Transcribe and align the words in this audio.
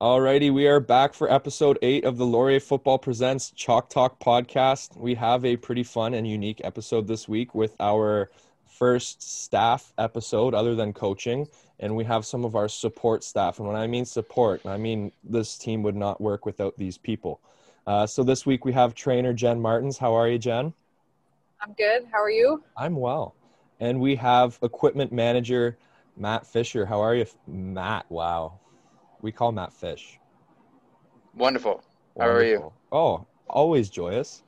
Alrighty, 0.00 0.54
we 0.54 0.68
are 0.68 0.78
back 0.78 1.12
for 1.12 1.28
episode 1.28 1.76
eight 1.82 2.04
of 2.04 2.18
the 2.18 2.24
Laurier 2.24 2.60
Football 2.60 2.98
Presents 2.98 3.50
Chalk 3.50 3.90
Talk 3.90 4.20
podcast. 4.20 4.96
We 4.96 5.16
have 5.16 5.44
a 5.44 5.56
pretty 5.56 5.82
fun 5.82 6.14
and 6.14 6.24
unique 6.24 6.60
episode 6.62 7.08
this 7.08 7.26
week 7.26 7.52
with 7.52 7.74
our 7.80 8.30
first 8.64 9.20
staff 9.20 9.92
episode 9.98 10.54
other 10.54 10.76
than 10.76 10.92
coaching, 10.92 11.48
and 11.80 11.96
we 11.96 12.04
have 12.04 12.24
some 12.24 12.44
of 12.44 12.54
our 12.54 12.68
support 12.68 13.24
staff. 13.24 13.58
And 13.58 13.66
when 13.66 13.76
I 13.76 13.88
mean 13.88 14.04
support, 14.04 14.64
I 14.64 14.76
mean 14.76 15.10
this 15.24 15.58
team 15.58 15.82
would 15.82 15.96
not 15.96 16.20
work 16.20 16.46
without 16.46 16.76
these 16.78 16.96
people. 16.96 17.40
Uh, 17.84 18.06
so 18.06 18.22
this 18.22 18.46
week 18.46 18.64
we 18.64 18.72
have 18.74 18.94
trainer 18.94 19.32
Jen 19.32 19.60
Martins. 19.60 19.98
How 19.98 20.14
are 20.14 20.28
you, 20.28 20.38
Jen? 20.38 20.74
I'm 21.60 21.72
good. 21.72 22.06
How 22.12 22.22
are 22.22 22.30
you? 22.30 22.62
I'm 22.76 22.94
well. 22.94 23.34
And 23.80 23.98
we 23.98 24.14
have 24.14 24.60
equipment 24.62 25.10
manager 25.10 25.76
Matt 26.16 26.46
Fisher. 26.46 26.86
How 26.86 27.00
are 27.00 27.16
you, 27.16 27.26
Matt? 27.48 28.06
Wow 28.08 28.60
we 29.20 29.32
call 29.32 29.52
Matt 29.52 29.72
Fish. 29.72 30.18
Wonderful. 31.34 31.82
How 32.18 32.28
are 32.28 32.44
you? 32.44 32.72
Oh, 32.90 33.26
always 33.48 33.90
joyous. 33.90 34.42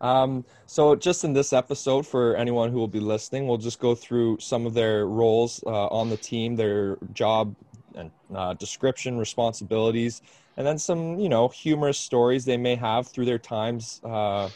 Um, 0.00 0.44
so, 0.66 0.94
just 0.94 1.24
in 1.24 1.32
this 1.32 1.52
episode, 1.52 2.06
for 2.06 2.36
anyone 2.36 2.70
who 2.70 2.78
will 2.78 2.88
be 2.88 3.00
listening, 3.00 3.46
we'll 3.46 3.58
just 3.58 3.80
go 3.80 3.94
through 3.94 4.38
some 4.40 4.66
of 4.66 4.74
their 4.74 5.06
roles 5.06 5.62
uh, 5.66 5.86
on 5.88 6.08
the 6.08 6.16
team, 6.16 6.56
their 6.56 6.98
job 7.12 7.54
and 7.94 8.10
uh, 8.34 8.54
description, 8.54 9.18
responsibilities, 9.18 10.22
and 10.56 10.66
then 10.66 10.78
some, 10.78 11.18
you 11.18 11.28
know, 11.28 11.48
humorous 11.48 11.98
stories 11.98 12.44
they 12.44 12.56
may 12.56 12.76
have 12.76 13.08
through 13.08 13.24
their 13.24 13.38
times 13.38 14.00
uh, 14.04 14.50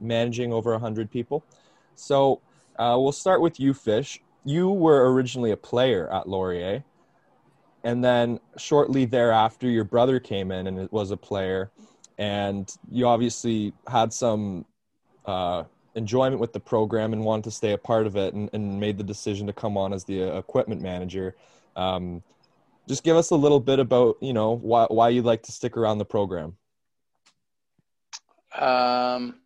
managing 0.00 0.52
over 0.52 0.72
100 0.72 1.10
people. 1.10 1.44
So, 1.94 2.40
uh, 2.76 2.96
we'll 2.98 3.12
start 3.12 3.40
with 3.40 3.60
you, 3.60 3.74
Fish. 3.74 4.20
You 4.44 4.70
were 4.70 5.12
originally 5.12 5.52
a 5.52 5.56
player 5.56 6.12
at 6.12 6.28
Laurier 6.28 6.82
and 7.84 8.02
then 8.02 8.38
shortly 8.56 9.04
thereafter 9.04 9.68
your 9.68 9.84
brother 9.84 10.20
came 10.20 10.50
in 10.50 10.66
and 10.66 10.78
it 10.78 10.92
was 10.92 11.10
a 11.10 11.16
player. 11.16 11.70
And 12.18 12.72
you 12.90 13.06
obviously 13.06 13.72
had 13.88 14.12
some 14.12 14.64
uh, 15.26 15.64
enjoyment 15.94 16.40
with 16.40 16.52
the 16.52 16.60
program 16.60 17.12
and 17.12 17.24
wanted 17.24 17.44
to 17.44 17.50
stay 17.50 17.72
a 17.72 17.78
part 17.78 18.06
of 18.06 18.16
it 18.16 18.34
and, 18.34 18.50
and 18.52 18.78
made 18.78 18.98
the 18.98 19.04
decision 19.04 19.46
to 19.46 19.52
come 19.52 19.76
on 19.76 19.92
as 19.92 20.04
the 20.04 20.22
uh, 20.22 20.38
equipment 20.38 20.80
manager. 20.80 21.34
Um, 21.74 22.22
just 22.88 23.02
give 23.02 23.16
us 23.16 23.30
a 23.30 23.36
little 23.36 23.60
bit 23.60 23.78
about 23.78 24.16
you 24.20 24.32
know 24.32 24.56
why, 24.56 24.86
why 24.88 25.08
you'd 25.08 25.24
like 25.24 25.42
to 25.44 25.52
stick 25.52 25.76
around 25.76 25.98
the 25.98 26.04
program. 26.04 26.56
Um, 28.58 29.40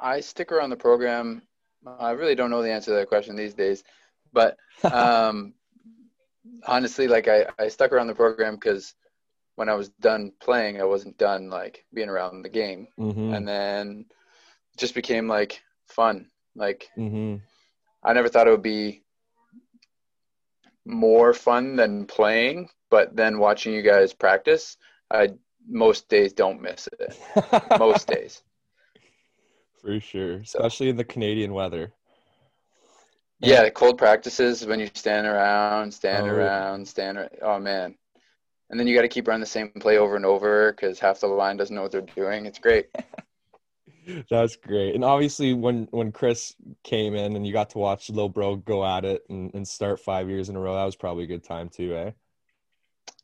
i 0.00 0.20
stick 0.20 0.50
around 0.50 0.70
the 0.70 0.76
program. 0.76 1.42
I 1.86 2.10
really 2.10 2.34
don't 2.34 2.50
know 2.50 2.62
the 2.62 2.72
answer 2.72 2.90
to 2.90 2.96
that 2.96 3.08
question 3.08 3.36
these 3.36 3.54
days 3.54 3.84
but 4.32 4.56
um, 4.92 5.54
honestly, 6.66 7.08
like 7.08 7.28
I, 7.28 7.46
I 7.58 7.68
stuck 7.68 7.92
around 7.92 8.06
the 8.06 8.14
program 8.14 8.54
because 8.54 8.94
when 9.56 9.68
I 9.68 9.74
was 9.74 9.88
done 9.88 10.32
playing, 10.40 10.80
I 10.80 10.84
wasn't 10.84 11.18
done 11.18 11.50
like 11.50 11.84
being 11.92 12.08
around 12.08 12.42
the 12.42 12.48
game, 12.48 12.88
mm-hmm. 12.98 13.34
and 13.34 13.46
then 13.46 14.06
it 14.72 14.78
just 14.78 14.94
became 14.94 15.26
like 15.28 15.62
fun. 15.86 16.30
Like 16.54 16.88
mm-hmm. 16.96 17.36
I 18.02 18.12
never 18.12 18.28
thought 18.28 18.46
it 18.46 18.50
would 18.50 18.62
be 18.62 19.02
more 20.84 21.34
fun 21.34 21.76
than 21.76 22.06
playing, 22.06 22.68
but 22.90 23.14
then 23.14 23.38
watching 23.38 23.74
you 23.74 23.82
guys 23.82 24.12
practice, 24.12 24.76
I 25.10 25.30
most 25.68 26.08
days 26.08 26.32
don't 26.32 26.62
miss 26.62 26.88
it. 26.98 27.18
most 27.78 28.08
days. 28.08 28.42
For 29.82 30.00
sure, 30.00 30.34
especially 30.38 30.88
in 30.88 30.96
the 30.96 31.04
Canadian 31.04 31.52
weather. 31.52 31.92
Yeah, 33.40 33.68
cold 33.70 33.98
practices 33.98 34.66
when 34.66 34.80
you 34.80 34.88
stand 34.94 35.26
around, 35.26 35.92
stand 35.92 36.26
oh. 36.26 36.34
around, 36.34 36.88
stand. 36.88 37.18
Around. 37.18 37.30
Oh 37.40 37.58
man, 37.58 37.94
and 38.70 38.78
then 38.78 38.86
you 38.86 38.94
got 38.94 39.02
to 39.02 39.08
keep 39.08 39.28
running 39.28 39.40
the 39.40 39.46
same 39.46 39.70
play 39.70 39.98
over 39.98 40.16
and 40.16 40.26
over 40.26 40.72
because 40.72 40.98
half 40.98 41.20
the 41.20 41.28
line 41.28 41.56
doesn't 41.56 41.74
know 41.74 41.82
what 41.82 41.92
they're 41.92 42.00
doing. 42.00 42.46
It's 42.46 42.58
great. 42.58 42.86
That's 44.30 44.56
great. 44.56 44.94
And 44.94 45.04
obviously, 45.04 45.54
when 45.54 45.86
when 45.90 46.12
Chris 46.12 46.54
came 46.82 47.14
in 47.14 47.36
and 47.36 47.46
you 47.46 47.52
got 47.52 47.70
to 47.70 47.78
watch 47.78 48.10
little 48.10 48.28
bro 48.28 48.56
go 48.56 48.84
at 48.84 49.04
it 49.04 49.22
and, 49.28 49.54
and 49.54 49.66
start 49.66 50.00
five 50.00 50.28
years 50.28 50.48
in 50.48 50.56
a 50.56 50.60
row, 50.60 50.74
that 50.74 50.84
was 50.84 50.96
probably 50.96 51.24
a 51.24 51.28
good 51.28 51.44
time 51.44 51.68
too, 51.68 51.94
eh? 51.94 52.10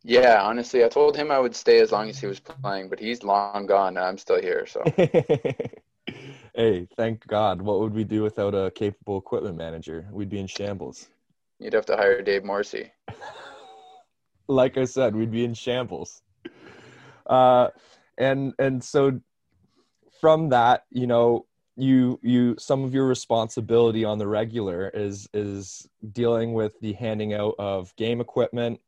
Yeah, 0.02 0.42
honestly, 0.42 0.84
I 0.84 0.88
told 0.88 1.16
him 1.16 1.31
I 1.31 1.38
would 1.38 1.56
stay 1.56 1.81
as 1.81 1.91
long 1.91 2.10
as 2.10 2.19
he 2.19 2.26
was 2.26 2.38
playing, 2.38 2.91
but 2.91 3.00
he's 3.00 3.22
long 3.22 3.66
gone. 3.66 3.96
I'm 3.96 4.19
still 4.19 4.41
here, 4.41 4.66
so. 4.66 4.84
hey, 6.54 6.87
thank 6.97 7.26
God. 7.26 7.60
What 7.60 7.81
would 7.81 7.94
we 7.94 8.04
do 8.04 8.22
without 8.22 8.54
a 8.54 8.70
capable 8.70 9.19
equipment 9.19 9.56
manager? 9.56 10.06
We'd 10.10 10.31
be 10.31 10.38
in 10.38 10.47
shambles. 10.47 11.09
You'd 11.59 11.72
have 11.72 11.87
to 11.87 11.97
hire 11.97 12.22
Dave 12.22 12.44
Morrissey. 12.44 12.92
like 14.48 14.76
I 14.76 14.84
said, 14.84 15.16
we'd 15.16 15.31
be 15.31 15.44
in 15.44 15.54
shambles. 15.54 16.22
Uh, 17.26 17.69
and 18.19 18.53
and 18.59 18.82
so 18.82 19.20
from 20.20 20.50
that, 20.50 20.84
you 20.91 21.06
know, 21.06 21.47
you 21.76 22.20
you 22.22 22.54
some 22.59 22.84
of 22.84 22.94
your 22.94 23.06
responsibility 23.06 24.04
on 24.04 24.19
the 24.19 24.26
regular 24.26 24.91
is 24.94 25.28
is 25.34 25.88
dealing 26.12 26.53
with 26.53 26.78
the 26.81 26.93
handing 26.93 27.34
out 27.34 27.54
of 27.59 27.94
game 27.97 28.20
equipment, 28.20 28.81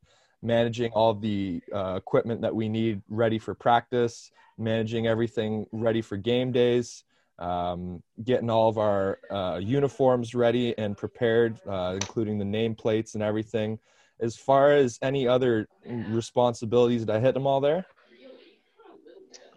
managing 0.43 0.93
all 0.93 1.15
the 1.15 1.60
uh, 1.75 1.94
equipment 1.97 2.43
that 2.43 2.55
we 2.55 2.69
need 2.69 3.03
ready 3.09 3.38
for 3.38 3.55
practice, 3.55 4.31
managing 4.56 5.06
everything 5.06 5.66
ready 5.72 6.00
for 6.00 6.16
game 6.16 6.53
days, 6.53 7.03
um, 7.39 8.03
getting 8.25 8.51
all 8.51 8.69
of 8.69 8.79
our 8.79 9.19
uh, 9.31 9.59
uniforms 9.63 10.35
ready 10.35 10.77
and 10.79 10.97
prepared, 10.97 11.59
uh, 11.69 11.93
including 11.95 12.39
the 12.39 12.45
nameplates 12.45 13.15
and 13.15 13.23
everything. 13.23 13.79
As 14.21 14.37
far 14.37 14.73
as 14.73 14.99
any 15.03 15.29
other 15.29 15.69
responsibilities, 15.85 17.05
did 17.05 17.15
I 17.15 17.21
hit 17.21 17.35
them 17.35 17.47
all 17.47 17.61
there? 17.61 17.85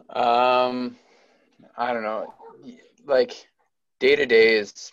Um, 0.10 0.98
I 1.78 1.94
don't 1.94 2.04
know. 2.04 2.34
Like 3.06 3.48
day 4.00 4.16
to 4.16 4.26
day 4.26 4.58
is 4.58 4.92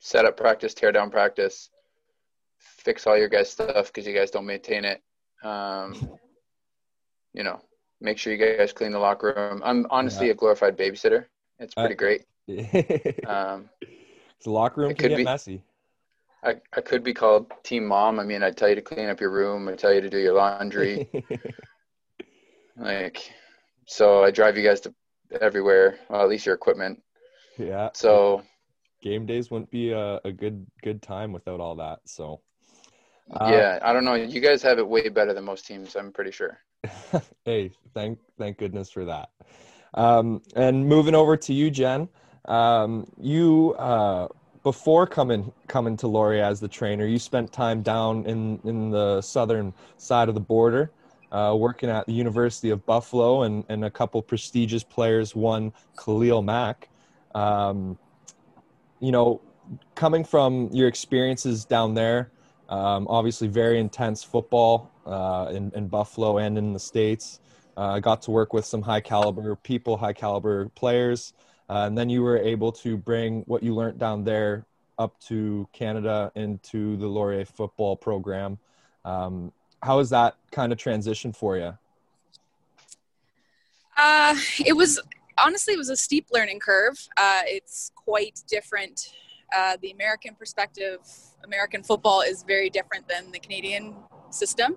set 0.00 0.24
up 0.24 0.36
practice, 0.36 0.74
tear 0.74 0.90
down 0.90 1.10
practice, 1.10 1.70
fix 2.58 3.06
all 3.06 3.16
your 3.16 3.28
guys' 3.28 3.50
stuff 3.50 3.86
because 3.86 4.06
you 4.06 4.14
guys 4.14 4.30
don't 4.30 4.46
maintain 4.46 4.84
it. 4.84 5.02
Um, 5.44 6.18
you 7.34 7.44
know, 7.44 7.60
make 8.00 8.18
sure 8.18 8.32
you 8.32 8.56
guys 8.56 8.72
clean 8.72 8.92
the 8.92 8.98
locker 8.98 9.32
room. 9.36 9.62
I'm 9.64 9.86
honestly 9.90 10.26
yeah. 10.26 10.32
a 10.32 10.36
glorified 10.36 10.76
babysitter. 10.76 11.26
It's 11.58 11.74
pretty 11.74 11.94
uh, 11.94 11.98
great. 11.98 12.24
um, 13.26 13.68
the 14.44 14.50
locker 14.50 14.82
room 14.82 14.94
can 14.94 15.08
get 15.08 15.16
be, 15.16 15.24
messy. 15.24 15.62
I, 16.44 16.56
I 16.74 16.80
could 16.80 17.02
be 17.02 17.14
called 17.14 17.52
team 17.64 17.86
mom. 17.86 18.20
I 18.20 18.24
mean, 18.24 18.42
I 18.42 18.50
tell 18.50 18.68
you 18.68 18.74
to 18.74 18.82
clean 18.82 19.08
up 19.08 19.20
your 19.20 19.30
room. 19.30 19.68
I 19.68 19.74
tell 19.74 19.92
you 19.92 20.00
to 20.00 20.10
do 20.10 20.18
your 20.18 20.34
laundry. 20.34 21.08
like, 22.76 23.32
so 23.86 24.22
I 24.22 24.30
drive 24.30 24.56
you 24.56 24.62
guys 24.62 24.80
to 24.82 24.94
everywhere. 25.40 25.98
Well, 26.08 26.22
at 26.22 26.28
least 26.28 26.46
your 26.46 26.54
equipment. 26.54 27.02
Yeah. 27.58 27.90
So 27.94 28.42
game 29.02 29.26
days 29.26 29.50
wouldn't 29.50 29.70
be 29.70 29.90
a, 29.90 30.20
a 30.24 30.32
good 30.32 30.66
good 30.82 31.02
time 31.02 31.32
without 31.32 31.60
all 31.60 31.76
that. 31.76 32.00
So. 32.06 32.42
Uh, 33.28 33.50
yeah, 33.50 33.80
I 33.82 33.92
don't 33.92 34.04
know. 34.04 34.14
You 34.14 34.40
guys 34.40 34.62
have 34.62 34.78
it 34.78 34.86
way 34.86 35.08
better 35.08 35.34
than 35.34 35.44
most 35.44 35.66
teams. 35.66 35.96
I'm 35.96 36.12
pretty 36.12 36.30
sure. 36.30 36.60
hey, 37.44 37.72
thank 37.92 38.20
thank 38.38 38.58
goodness 38.58 38.90
for 38.90 39.04
that. 39.06 39.30
Um, 39.96 40.42
and 40.54 40.86
moving 40.86 41.14
over 41.14 41.36
to 41.36 41.52
you, 41.52 41.70
Jen, 41.70 42.08
um, 42.44 43.06
you 43.20 43.74
uh, 43.78 44.28
before 44.62 45.06
coming 45.06 45.52
coming 45.68 45.96
to 45.98 46.06
Laurier 46.06 46.44
as 46.44 46.60
the 46.60 46.68
trainer, 46.68 47.06
you 47.06 47.18
spent 47.18 47.52
time 47.52 47.82
down 47.82 48.24
in 48.26 48.60
in 48.64 48.90
the 48.90 49.20
southern 49.22 49.72
side 49.96 50.28
of 50.28 50.34
the 50.34 50.40
border, 50.40 50.90
uh, 51.32 51.54
working 51.58 51.88
at 51.88 52.06
the 52.06 52.12
University 52.12 52.70
of 52.70 52.84
Buffalo, 52.84 53.42
and 53.42 53.64
and 53.68 53.84
a 53.84 53.90
couple 53.90 54.20
prestigious 54.22 54.84
players 54.84 55.34
One 55.34 55.72
Khalil 55.96 56.42
Mack. 56.42 56.88
Um, 57.34 57.98
you 59.00 59.12
know, 59.12 59.40
coming 59.94 60.24
from 60.24 60.68
your 60.72 60.88
experiences 60.88 61.64
down 61.64 61.94
there, 61.94 62.30
um, 62.68 63.06
obviously 63.08 63.48
very 63.48 63.78
intense 63.78 64.24
football 64.24 64.90
uh, 65.04 65.50
in, 65.52 65.70
in 65.74 65.88
Buffalo 65.88 66.38
and 66.38 66.58
in 66.58 66.72
the 66.72 66.80
states. 66.80 67.40
Uh, 67.76 67.92
I 67.92 68.00
got 68.00 68.22
to 68.22 68.30
work 68.30 68.52
with 68.52 68.64
some 68.64 68.82
high 68.82 69.00
caliber 69.00 69.56
people, 69.56 69.96
high 69.96 70.12
caliber 70.12 70.68
players, 70.70 71.34
uh, 71.68 71.84
and 71.86 71.96
then 71.96 72.08
you 72.08 72.22
were 72.22 72.38
able 72.38 72.72
to 72.72 72.96
bring 72.96 73.42
what 73.42 73.62
you 73.62 73.74
learned 73.74 73.98
down 73.98 74.24
there 74.24 74.64
up 74.98 75.18
to 75.20 75.68
Canada 75.72 76.32
into 76.34 76.96
the 76.96 77.06
Laurier 77.06 77.44
football 77.44 77.96
program. 77.96 78.58
Um, 79.04 79.52
how 79.82 79.98
was 79.98 80.10
that 80.10 80.36
kind 80.50 80.72
of 80.72 80.78
transition 80.78 81.32
for 81.32 81.56
you? 81.56 81.76
Uh, 83.96 84.36
it 84.64 84.74
was 84.74 85.00
honestly 85.42 85.74
it 85.74 85.78
was 85.78 85.90
a 85.90 85.96
steep 85.96 86.26
learning 86.32 86.60
curve. 86.60 86.98
Uh, 87.16 87.42
it's 87.44 87.92
quite 87.94 88.42
different. 88.48 89.12
Uh, 89.56 89.76
the 89.80 89.90
American 89.90 90.34
perspective, 90.34 90.98
American 91.44 91.82
football 91.82 92.20
is 92.22 92.42
very 92.42 92.68
different 92.68 93.06
than 93.08 93.30
the 93.32 93.38
Canadian 93.38 93.94
system. 94.30 94.76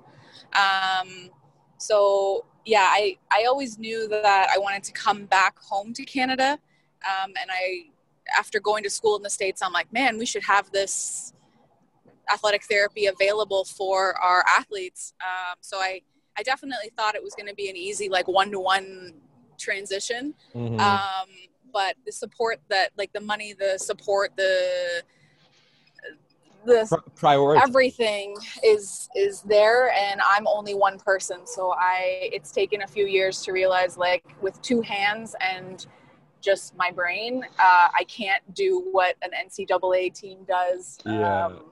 Um, 0.54 1.30
so 1.78 2.46
yeah, 2.66 2.86
I, 2.88 3.18
I 3.32 3.46
always 3.46 3.80
knew 3.80 4.08
that 4.08 4.50
I 4.54 4.58
wanted 4.58 4.84
to 4.84 4.92
come 4.92 5.26
back 5.26 5.58
home 5.60 5.94
to 5.94 6.04
Canada. 6.04 6.60
Um, 7.04 7.34
and 7.40 7.50
I, 7.52 7.86
after 8.38 8.60
going 8.60 8.84
to 8.84 8.90
school 8.90 9.16
in 9.16 9.24
the 9.24 9.30
States, 9.30 9.62
I'm 9.62 9.74
like, 9.74 9.92
man, 9.92 10.18
we 10.18 10.26
should 10.26 10.44
have 10.44 10.72
this 10.72 11.34
athletic 12.32 12.64
therapy 12.64 13.08
available 13.08 13.66
for 13.66 14.16
our 14.20 14.44
athletes. 14.58 15.14
Um, 15.22 15.56
so 15.62 15.78
I, 15.78 16.02
I 16.38 16.44
definitely 16.44 16.92
thought 16.96 17.16
it 17.16 17.24
was 17.24 17.34
going 17.34 17.48
to 17.48 17.56
be 17.56 17.70
an 17.70 17.76
easy 17.76 18.10
like 18.10 18.28
one 18.28 18.52
to 18.52 18.60
one 18.60 19.14
transition. 19.58 20.34
Mhm. 20.56 20.80
Um, 20.80 21.28
but 21.72 21.96
the 22.06 22.12
support 22.12 22.60
that 22.70 22.92
like 22.98 23.14
the 23.14 23.22
money, 23.22 23.54
the 23.54 23.78
support, 23.78 24.32
the 24.36 25.04
Pri- 26.66 27.00
priority. 27.16 27.62
everything 27.62 28.36
is 28.64 29.10
is 29.16 29.42
there 29.42 29.92
and 29.92 30.20
i'm 30.30 30.46
only 30.48 30.74
one 30.74 30.98
person 30.98 31.46
so 31.46 31.74
i 31.78 32.30
it's 32.34 32.52
taken 32.52 32.82
a 32.82 32.88
few 32.88 33.06
years 33.08 33.42
to 33.44 33.52
realize 33.52 33.98
like 33.98 34.24
with 34.42 34.62
two 34.62 34.82
hands 34.82 35.36
and 35.42 35.88
just 36.42 36.76
my 36.76 36.92
brain 36.92 37.44
uh, 37.60 37.88
i 37.98 38.04
can't 38.08 38.44
do 38.54 38.88
what 38.92 39.16
an 39.22 39.32
ncaa 39.48 40.14
team 40.14 40.40
does 40.48 40.98
Yeah. 41.06 41.46
um, 41.46 41.64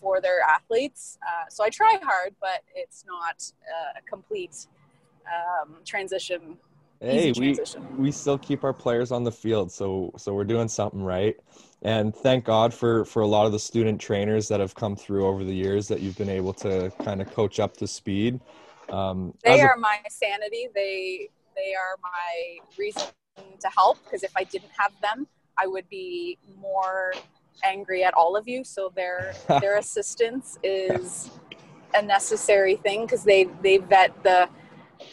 for 0.00 0.20
their 0.20 0.40
athletes 0.42 1.18
uh, 1.26 1.48
so 1.48 1.64
i 1.64 1.70
try 1.70 1.98
hard 2.02 2.34
but 2.40 2.62
it's 2.74 3.04
not 3.06 3.42
a 3.96 4.02
complete 4.02 4.66
um, 5.26 5.76
transition 5.84 6.56
hey, 7.00 7.32
we 7.32 7.54
transition 7.54 7.86
we 7.98 8.10
still 8.10 8.38
keep 8.38 8.64
our 8.64 8.72
players 8.72 9.12
on 9.12 9.24
the 9.24 9.32
field, 9.32 9.70
so 9.72 10.12
so 10.16 10.32
we're 10.34 10.44
doing 10.44 10.68
something 10.68 11.02
right. 11.02 11.36
And 11.82 12.14
thank 12.14 12.44
God 12.44 12.72
for 12.74 13.04
for 13.04 13.22
a 13.22 13.26
lot 13.26 13.46
of 13.46 13.52
the 13.52 13.58
student 13.58 14.00
trainers 14.00 14.48
that 14.48 14.60
have 14.60 14.74
come 14.74 14.96
through 14.96 15.26
over 15.26 15.44
the 15.44 15.54
years 15.54 15.88
that 15.88 16.00
you've 16.00 16.16
been 16.16 16.30
able 16.30 16.52
to 16.54 16.90
kind 17.02 17.20
of 17.20 17.30
coach 17.32 17.60
up 17.60 17.76
to 17.78 17.86
speed. 17.86 18.40
Um, 18.90 19.34
they 19.42 19.50
as 19.52 19.60
a- 19.60 19.64
are 19.64 19.76
my 19.76 19.98
sanity 20.08 20.68
they 20.74 21.28
they 21.54 21.74
are 21.74 21.96
my 22.02 22.58
reason 22.78 23.04
to 23.60 23.68
help 23.76 24.02
because 24.04 24.22
if 24.22 24.32
i 24.36 24.44
didn't 24.44 24.70
have 24.76 24.92
them 25.02 25.26
i 25.58 25.66
would 25.66 25.88
be 25.88 26.38
more 26.60 27.12
angry 27.64 28.04
at 28.04 28.14
all 28.14 28.36
of 28.36 28.46
you 28.46 28.62
so 28.64 28.92
their 28.94 29.34
their 29.60 29.78
assistance 29.78 30.58
is 30.62 31.30
a 31.94 32.02
necessary 32.02 32.76
thing 32.76 33.02
because 33.02 33.24
they 33.24 33.44
they 33.62 33.78
vet 33.78 34.12
the 34.22 34.48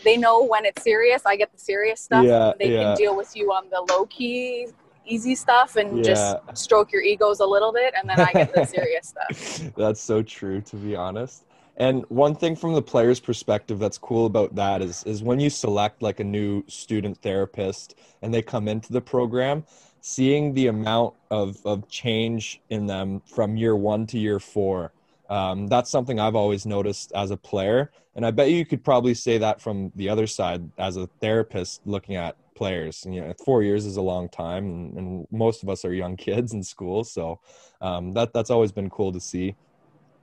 they 0.03 0.17
know 0.17 0.43
when 0.43 0.65
it's 0.65 0.83
serious 0.83 1.21
i 1.25 1.35
get 1.35 1.51
the 1.51 1.59
serious 1.59 2.01
stuff 2.01 2.25
Yeah, 2.25 2.53
they 2.59 2.69
yeah. 2.69 2.93
can 2.93 2.97
deal 2.97 3.15
with 3.15 3.35
you 3.35 3.51
on 3.51 3.69
the 3.69 3.81
low 3.93 4.05
key 4.07 4.67
easy 5.05 5.35
stuff 5.35 5.75
and 5.75 5.97
Yeah. 5.97 6.03
just 6.03 6.37
stroke 6.57 6.91
your 6.91 7.01
egos 7.01 7.39
a 7.39 7.45
little 7.45 7.71
bit 7.73 7.93
and 7.99 8.09
then 8.09 8.19
i 8.21 8.33
get 8.33 8.53
the 8.53 8.65
serious 8.75 9.07
stuff 9.09 9.71
That's 9.75 10.01
so 10.01 10.21
true, 10.21 10.61
to 10.61 10.75
be 10.75 10.95
honest. 10.95 11.45
And 11.77 12.05
one 12.09 12.35
thing 12.35 12.55
from 12.55 12.73
the 12.73 12.81
player's 12.81 13.19
perspective 13.19 13.79
that's 13.79 13.97
cool 13.97 14.25
about 14.27 14.55
that 14.55 14.81
is 14.81 15.03
is 15.05 15.23
when 15.23 15.39
you 15.39 15.49
select 15.49 16.01
like 16.01 16.19
a 16.19 16.23
new 16.23 16.63
student 16.67 17.17
therapist 17.21 17.95
and 18.21 18.33
they 18.33 18.41
come 18.41 18.67
into 18.67 18.93
the 18.93 19.01
program, 19.01 19.63
seeing 20.01 20.53
the 20.53 20.67
amount 20.67 21.15
of, 21.31 21.57
of 21.65 21.87
change 21.89 22.61
in 22.69 22.85
them 22.85 23.21
from 23.25 23.57
year 23.57 23.75
one 23.75 24.05
to 24.07 24.19
year 24.19 24.39
four. 24.39 24.93
Um, 25.29 25.67
that's 25.67 25.89
something 25.89 26.19
I've 26.19 26.35
always 26.35 26.65
noticed 26.65 27.11
as 27.13 27.31
a 27.31 27.37
player. 27.37 27.91
And 28.15 28.25
I 28.25 28.31
bet 28.31 28.51
you 28.51 28.65
could 28.65 28.83
probably 28.83 29.13
say 29.13 29.37
that 29.39 29.61
from 29.61 29.91
the 29.95 30.09
other 30.09 30.27
side 30.27 30.69
as 30.77 30.97
a 30.97 31.07
therapist 31.21 31.81
looking 31.85 32.15
at 32.15 32.35
players. 32.55 33.05
You 33.09 33.21
know, 33.21 33.33
four 33.43 33.63
years 33.63 33.85
is 33.85 33.97
a 33.97 34.01
long 34.01 34.29
time, 34.29 34.65
and, 34.65 34.97
and 34.97 35.27
most 35.31 35.63
of 35.63 35.69
us 35.69 35.83
are 35.85 35.93
young 35.93 36.15
kids 36.27 36.53
in 36.53 36.63
school. 36.63 37.03
So 37.03 37.39
um, 37.81 38.13
that 38.13 38.33
that's 38.33 38.49
always 38.49 38.71
been 38.71 38.89
cool 38.89 39.11
to 39.11 39.19
see. 39.19 39.55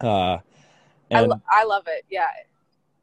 Uh, 0.01 0.39
I, 1.13 1.21
lo- 1.23 1.43
I 1.51 1.65
love 1.65 1.85
it 1.87 2.05
yeah 2.11 2.29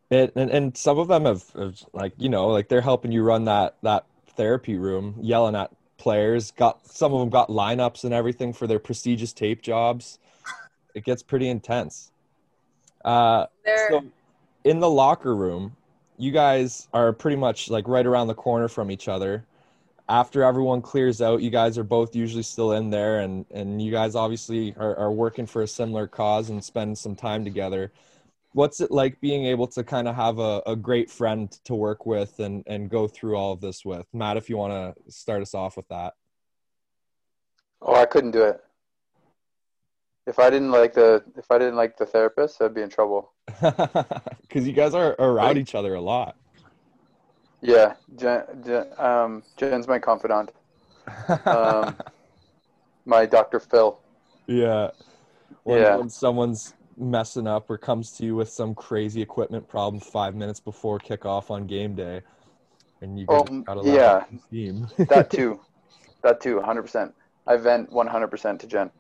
it 0.09 0.33
and, 0.35 0.49
and 0.49 0.77
some 0.77 0.99
of 0.99 1.07
them 1.07 1.25
have, 1.25 1.43
have 1.53 1.83
like 1.93 2.13
you 2.17 2.29
know 2.29 2.47
like 2.47 2.69
they're 2.69 2.81
helping 2.81 3.11
you 3.11 3.23
run 3.23 3.45
that 3.45 3.75
that 3.83 4.05
therapy 4.35 4.77
room 4.77 5.15
yelling 5.19 5.55
at 5.55 5.71
players 5.97 6.51
got 6.51 6.85
some 6.87 7.13
of 7.13 7.19
them 7.19 7.29
got 7.29 7.49
lineups 7.49 8.03
and 8.03 8.13
everything 8.13 8.53
for 8.53 8.67
their 8.67 8.79
prestigious 8.79 9.33
tape 9.33 9.61
jobs 9.61 10.19
it 10.97 11.03
gets 11.03 11.21
pretty 11.21 11.47
intense. 11.47 12.11
Uh 13.05 13.45
so 13.89 14.03
in 14.63 14.79
the 14.79 14.89
locker 14.89 15.35
room 15.35 15.75
you 16.17 16.31
guys 16.31 16.87
are 16.91 17.13
pretty 17.13 17.37
much 17.37 17.69
like 17.69 17.87
right 17.87 18.07
around 18.07 18.27
the 18.27 18.33
corner 18.33 18.67
from 18.67 18.89
each 18.89 19.07
other. 19.07 19.45
After 20.09 20.43
everyone 20.43 20.81
clears 20.81 21.21
out 21.21 21.41
you 21.41 21.51
guys 21.51 21.77
are 21.77 21.83
both 21.83 22.15
usually 22.15 22.43
still 22.43 22.71
in 22.71 22.89
there 22.89 23.19
and 23.19 23.45
and 23.51 23.79
you 23.79 23.91
guys 23.91 24.15
obviously 24.15 24.73
are, 24.77 24.95
are 24.97 25.11
working 25.11 25.45
for 25.45 25.61
a 25.61 25.67
similar 25.67 26.07
cause 26.07 26.49
and 26.49 26.63
spend 26.63 26.97
some 26.97 27.15
time 27.15 27.45
together. 27.45 27.91
What's 28.53 28.81
it 28.81 28.89
like 28.89 29.21
being 29.21 29.45
able 29.45 29.67
to 29.67 29.83
kind 29.83 30.07
of 30.07 30.15
have 30.15 30.39
a, 30.39 30.63
a 30.65 30.75
great 30.75 31.11
friend 31.11 31.51
to 31.65 31.75
work 31.75 32.07
with 32.07 32.39
and 32.39 32.63
and 32.65 32.89
go 32.89 33.07
through 33.07 33.35
all 33.35 33.53
of 33.53 33.61
this 33.61 33.85
with? 33.85 34.07
Matt 34.13 34.37
if 34.37 34.49
you 34.49 34.57
want 34.57 34.73
to 34.73 35.11
start 35.11 35.43
us 35.43 35.53
off 35.53 35.77
with 35.77 35.87
that. 35.89 36.15
Oh, 37.83 37.93
I 37.93 38.05
couldn't 38.07 38.31
do 38.31 38.41
it. 38.41 38.59
If 40.27 40.37
I 40.39 40.49
didn't 40.51 40.71
like 40.71 40.93
the 40.93 41.23
if 41.37 41.49
I 41.49 41.57
didn't 41.57 41.75
like 41.75 41.97
the 41.97 42.05
therapist, 42.05 42.61
I'd 42.61 42.73
be 42.75 42.81
in 42.83 42.89
trouble. 42.89 43.33
because 43.61 44.67
you 44.67 44.73
guys 44.73 44.93
are 44.93 45.15
around 45.19 45.57
each 45.57 45.73
other 45.73 45.95
a 45.95 46.01
lot 46.01 46.35
Yeah, 47.61 47.95
Jen, 48.15 48.43
Jen, 48.65 48.85
um, 48.97 49.43
Jen's 49.57 49.87
my 49.87 49.99
confidant. 49.99 50.51
Um, 51.45 51.97
my 53.05 53.25
Dr. 53.25 53.59
Phil. 53.59 53.99
Yeah. 54.47 54.91
When, 55.63 55.81
Yeah. 55.81 55.97
when 55.97 56.09
someone's 56.09 56.73
messing 56.97 57.47
up 57.47 57.69
or 57.69 57.77
comes 57.77 58.11
to 58.13 58.25
you 58.25 58.35
with 58.35 58.49
some 58.49 58.75
crazy 58.75 59.21
equipment 59.21 59.67
problem 59.67 60.01
five 60.01 60.35
minutes 60.35 60.59
before 60.59 60.99
kickoff 60.99 61.49
on 61.51 61.67
game 61.67 61.95
day, 61.95 62.21
and 63.01 63.19
you 63.19 63.27
Oh, 63.27 63.43
guys 63.43 63.49
gotta 63.65 63.81
yeah. 63.81 64.13
let 64.19 64.31
out 64.33 64.39
steam. 64.47 64.87
That 65.09 65.29
too. 65.31 65.59
that 66.23 66.41
too, 66.41 66.59
100%. 66.59 67.13
I 67.47 67.57
vent 67.57 67.91
100% 67.91 68.59
to 68.59 68.67
Jen. 68.67 68.91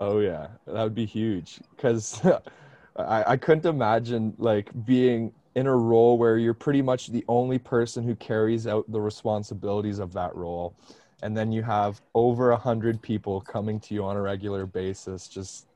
Oh 0.00 0.20
yeah, 0.20 0.48
that 0.66 0.82
would 0.82 0.94
be 0.94 1.06
huge. 1.06 1.60
Because 1.74 2.20
I 2.96 3.32
I 3.32 3.36
couldn't 3.36 3.66
imagine 3.66 4.34
like 4.38 4.70
being 4.84 5.32
in 5.54 5.66
a 5.66 5.76
role 5.76 6.18
where 6.18 6.36
you're 6.36 6.54
pretty 6.54 6.82
much 6.82 7.08
the 7.08 7.24
only 7.28 7.58
person 7.58 8.04
who 8.04 8.14
carries 8.16 8.66
out 8.66 8.84
the 8.92 9.00
responsibilities 9.00 9.98
of 9.98 10.12
that 10.12 10.34
role. 10.34 10.76
And 11.22 11.34
then 11.34 11.50
you 11.50 11.62
have 11.62 12.02
over 12.14 12.50
a 12.50 12.56
hundred 12.56 13.00
people 13.00 13.40
coming 13.40 13.80
to 13.80 13.94
you 13.94 14.04
on 14.04 14.16
a 14.16 14.20
regular 14.20 14.66
basis, 14.66 15.28
just 15.28 15.66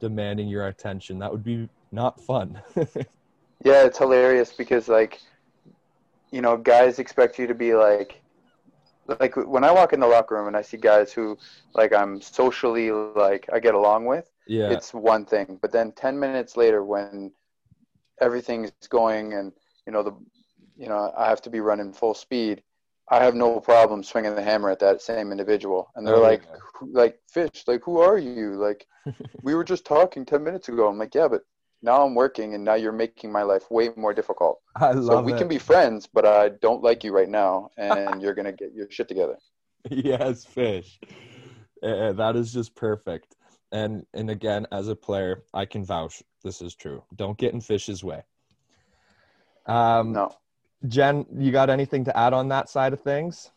demanding 0.00 0.48
your 0.48 0.66
attention. 0.66 1.20
That 1.20 1.30
would 1.30 1.44
be 1.44 1.68
not 1.92 2.20
fun. 2.20 2.60
Yeah, 3.64 3.84
it's 3.84 3.98
hilarious 3.98 4.52
because 4.52 4.88
like, 4.88 5.20
you 6.30 6.40
know, 6.40 6.56
guys 6.56 6.98
expect 6.98 7.38
you 7.38 7.46
to 7.46 7.54
be 7.54 7.74
like, 7.74 8.19
like 9.06 9.36
when 9.36 9.64
I 9.64 9.72
walk 9.72 9.92
in 9.92 10.00
the 10.00 10.06
locker 10.06 10.36
room 10.36 10.46
and 10.48 10.56
I 10.56 10.62
see 10.62 10.76
guys 10.76 11.12
who 11.12 11.38
like 11.74 11.92
I'm 11.92 12.20
socially 12.20 12.90
like 12.92 13.48
I 13.52 13.60
get 13.60 13.74
along 13.74 14.06
with, 14.06 14.30
yeah. 14.46 14.70
it's 14.70 14.94
one 14.94 15.24
thing. 15.26 15.58
But 15.60 15.72
then 15.72 15.92
ten 15.92 16.18
minutes 16.18 16.56
later, 16.56 16.84
when 16.84 17.32
everything's 18.20 18.72
going 18.88 19.32
and 19.34 19.52
you 19.86 19.92
know 19.92 20.02
the, 20.02 20.12
you 20.76 20.88
know 20.88 21.12
I 21.16 21.28
have 21.28 21.42
to 21.42 21.50
be 21.50 21.60
running 21.60 21.92
full 21.92 22.14
speed, 22.14 22.62
I 23.10 23.22
have 23.24 23.34
no 23.34 23.60
problem 23.60 24.02
swinging 24.02 24.34
the 24.34 24.42
hammer 24.42 24.70
at 24.70 24.80
that 24.80 25.02
same 25.02 25.32
individual. 25.32 25.90
And 25.96 26.06
they're 26.06 26.16
Oh, 26.16 26.20
like, 26.20 26.44
yeah. 26.50 26.56
like 26.92 27.18
fish, 27.28 27.64
like 27.66 27.82
who 27.84 27.98
are 28.00 28.18
you? 28.18 28.54
Like 28.54 28.86
we 29.42 29.54
were 29.54 29.64
just 29.64 29.84
talking 29.84 30.24
ten 30.24 30.44
minutes 30.44 30.68
ago. 30.68 30.88
I'm 30.88 30.98
like, 30.98 31.14
yeah, 31.14 31.28
but 31.28 31.42
now 31.82 32.04
I'm 32.04 32.14
working 32.14 32.54
and 32.54 32.64
now 32.64 32.74
you're 32.74 32.92
making 32.92 33.32
my 33.32 33.42
life 33.42 33.70
way 33.70 33.90
more 33.96 34.12
difficult. 34.14 34.60
I 34.76 34.92
love 34.92 35.20
So 35.20 35.22
we 35.22 35.32
it. 35.32 35.38
can 35.38 35.48
be 35.48 35.58
friends, 35.58 36.06
but 36.06 36.26
I 36.26 36.50
don't 36.60 36.82
like 36.82 37.04
you 37.04 37.12
right 37.12 37.28
now, 37.28 37.70
and 37.76 38.20
you're 38.22 38.34
gonna 38.34 38.52
get 38.52 38.72
your 38.74 38.90
shit 38.90 39.08
together. 39.08 39.36
yes, 39.90 40.44
fish. 40.44 40.98
Uh, 41.82 42.12
that 42.12 42.36
is 42.36 42.52
just 42.52 42.74
perfect. 42.74 43.36
And 43.72 44.04
and 44.14 44.30
again, 44.30 44.66
as 44.72 44.88
a 44.88 44.96
player, 44.96 45.42
I 45.54 45.64
can 45.64 45.84
vouch 45.84 46.22
this 46.42 46.60
is 46.60 46.74
true. 46.74 47.02
Don't 47.16 47.38
get 47.38 47.54
in 47.54 47.60
fish's 47.60 48.02
way. 48.02 48.22
Um, 49.66 50.12
No, 50.12 50.34
Jen, 50.88 51.26
you 51.36 51.52
got 51.52 51.70
anything 51.70 52.04
to 52.04 52.16
add 52.16 52.32
on 52.32 52.48
that 52.48 52.68
side 52.68 52.92
of 52.92 53.00
things? 53.00 53.50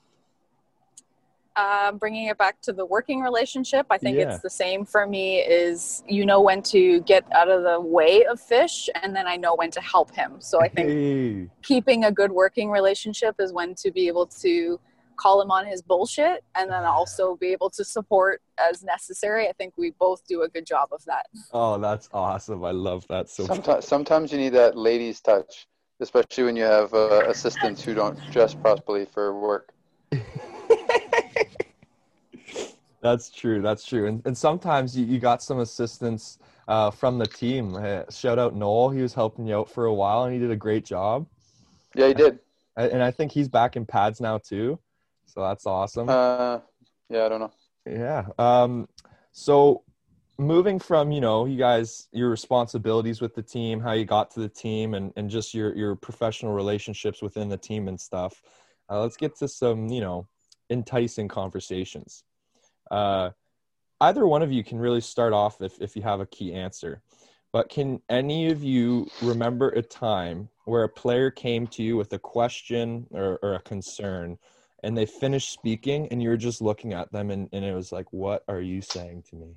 Um, 1.56 1.98
bringing 1.98 2.28
it 2.28 2.38
back 2.38 2.60
to 2.62 2.74
the 2.74 2.86
working 2.86 3.22
relationship 3.22 3.86
i 3.90 3.98
think 3.98 4.18
Yeah. 4.18 4.24
it's 4.34 4.40
the 4.42 4.50
same 4.50 4.86
for 4.86 5.06
me 5.08 5.40
is 5.40 6.04
you 6.08 6.26
know 6.26 6.42
when 6.42 6.62
to 6.64 7.02
get 7.02 7.24
out 7.34 7.50
of 7.50 7.64
the 7.64 7.80
way 7.80 8.26
of 8.26 8.40
fish 8.40 8.90
and 9.02 9.16
then 9.16 9.28
i 9.28 9.36
know 9.36 9.56
when 9.56 9.72
to 9.72 9.82
help 9.82 10.14
him 10.16 10.40
so 10.40 10.62
i 10.62 10.68
think 10.68 10.90
Hey. 10.90 11.50
keeping 11.64 12.06
a 12.06 12.12
good 12.12 12.32
working 12.32 12.70
relationship 12.72 13.36
is 13.40 13.54
when 13.54 13.76
to 13.76 13.92
be 13.92 14.08
able 14.08 14.26
to 14.28 14.80
call 15.16 15.40
him 15.42 15.52
on 15.52 15.66
his 15.68 15.82
bullshit 15.82 16.44
and 16.56 16.72
then 16.72 16.84
also 16.84 17.36
be 17.36 17.48
able 17.50 17.70
to 17.70 17.84
support 17.86 18.42
as 18.70 18.84
necessary 18.84 19.48
i 19.48 19.52
think 19.54 19.74
we 19.78 19.92
both 20.00 20.26
do 20.28 20.42
a 20.42 20.50
good 20.50 20.66
job 20.66 20.90
of 20.92 21.04
that 21.06 21.28
Oh, 21.56 21.78
that's 21.78 22.10
awesome. 22.14 22.66
I 22.66 22.72
love 22.72 23.06
that 23.10 23.30
so 23.30 23.46
sometimes 23.46 23.88
sometimes 23.88 24.32
you 24.32 24.40
need 24.40 24.54
that 24.54 24.76
ladies' 24.76 25.22
touch, 25.22 25.68
especially 26.00 26.46
when 26.46 26.56
you 26.56 26.64
have 26.64 26.92
uh, 26.96 27.26
assistants 27.28 27.84
who 27.84 27.94
don't 27.94 28.18
dress 28.32 28.56
properly 28.56 29.06
for 29.06 29.40
work. 29.40 29.72
That's 33.04 33.30
true. 33.30 33.62
That's 33.62 33.86
true. 33.86 34.08
And, 34.08 34.22
and 34.26 34.36
sometimes 34.36 34.98
you, 34.98 35.06
you 35.06 35.20
got 35.20 35.44
some 35.44 35.60
assistance 35.60 36.40
uh, 36.70 36.90
from 36.90 37.18
the 37.20 37.28
team. 37.28 37.76
Uh, 37.76 38.04
shout 38.10 38.40
out 38.40 38.56
Noel. 38.56 38.90
He 38.92 39.02
was 39.02 39.14
helping 39.14 39.46
you 39.46 39.58
out 39.58 39.70
for 39.70 39.86
a 39.86 39.94
while 39.94 40.24
and 40.24 40.34
he 40.34 40.40
did 40.40 40.52
a 40.52 40.56
great 40.56 40.86
job. 40.86 41.28
Yeah, 41.96 42.08
he 42.08 42.14
did. 42.14 42.40
A- 42.78 42.92
And 42.94 43.04
I 43.04 43.12
think 43.12 43.34
he's 43.34 43.50
back 43.50 43.76
in 43.76 43.86
pads 43.86 44.22
now 44.22 44.38
too. 44.38 44.80
So 45.26 45.42
that's 45.42 45.66
awesome. 45.66 46.10
Uh, 46.10 46.60
yeah, 47.10 47.26
I 47.26 47.30
don't 47.30 47.42
know. 47.42 47.52
yeah. 47.86 48.26
Um, 48.40 48.88
so 49.34 49.84
moving 50.40 50.80
from 50.80 51.12
you 51.12 51.22
know 51.22 51.46
you 51.46 51.58
guys 51.58 52.08
your 52.12 52.30
responsibilities 52.30 53.22
with 53.22 53.36
the 53.36 53.42
team 53.42 53.80
how 53.80 53.92
you 53.92 54.04
got 54.04 54.32
to 54.32 54.40
the 54.40 54.50
team 54.50 54.96
and, 54.96 55.14
and 55.16 55.30
just 55.30 55.54
your 55.54 55.76
your 55.76 55.96
professional 55.96 56.54
relationships 56.54 57.22
within 57.22 57.50
the 57.50 57.58
team 57.58 57.88
and 57.88 58.02
stuff 58.02 58.42
uh, 58.90 59.00
let's 59.00 59.16
get 59.16 59.36
to 59.38 59.48
some 59.48 59.88
you 59.90 60.02
know 60.02 60.28
enticing 60.72 61.28
conversations 61.28 62.24
uh, 62.92 63.30
either 64.02 64.26
one 64.28 64.42
of 64.42 64.52
you 64.52 64.64
can 64.64 64.80
really 64.80 65.02
start 65.02 65.34
off 65.34 65.62
if, 65.62 65.82
if 65.82 65.96
you 65.96 66.02
have 66.02 66.20
a 66.20 66.26
key 66.26 66.54
answer 66.54 67.02
but 67.52 67.70
can 67.70 68.02
any 68.10 68.50
of 68.50 68.64
you 68.64 69.08
remember 69.22 69.70
a 69.70 69.82
time 69.82 70.50
where 70.66 70.84
a 70.84 70.90
player 70.90 71.30
came 71.30 71.68
to 71.68 71.84
you 71.84 71.96
with 71.96 72.12
a 72.14 72.20
question 72.20 73.06
or, 73.12 73.40
or 73.44 73.54
a 73.54 73.62
concern 73.62 74.38
and 74.84 74.98
they 74.98 75.06
finished 75.06 75.54
speaking 75.54 76.08
and 76.10 76.22
you 76.22 76.30
were 76.30 76.38
just 76.38 76.62
looking 76.62 76.94
at 76.94 77.12
them 77.12 77.30
and, 77.30 77.48
and 77.54 77.64
it 77.64 77.74
was 77.74 77.92
like 77.92 78.12
what 78.12 78.44
are 78.48 78.62
you 78.62 78.82
saying 78.82 79.24
to 79.30 79.36
me 79.36 79.56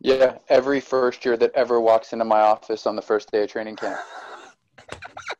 Yeah, 0.00 0.38
every 0.48 0.80
first 0.80 1.24
year 1.24 1.36
that 1.36 1.52
ever 1.54 1.80
walks 1.80 2.12
into 2.12 2.24
my 2.24 2.40
office 2.40 2.88
on 2.88 2.96
the 2.96 3.02
first 3.02 3.30
day 3.30 3.44
of 3.44 3.50
training 3.50 3.76
camp. 3.76 4.00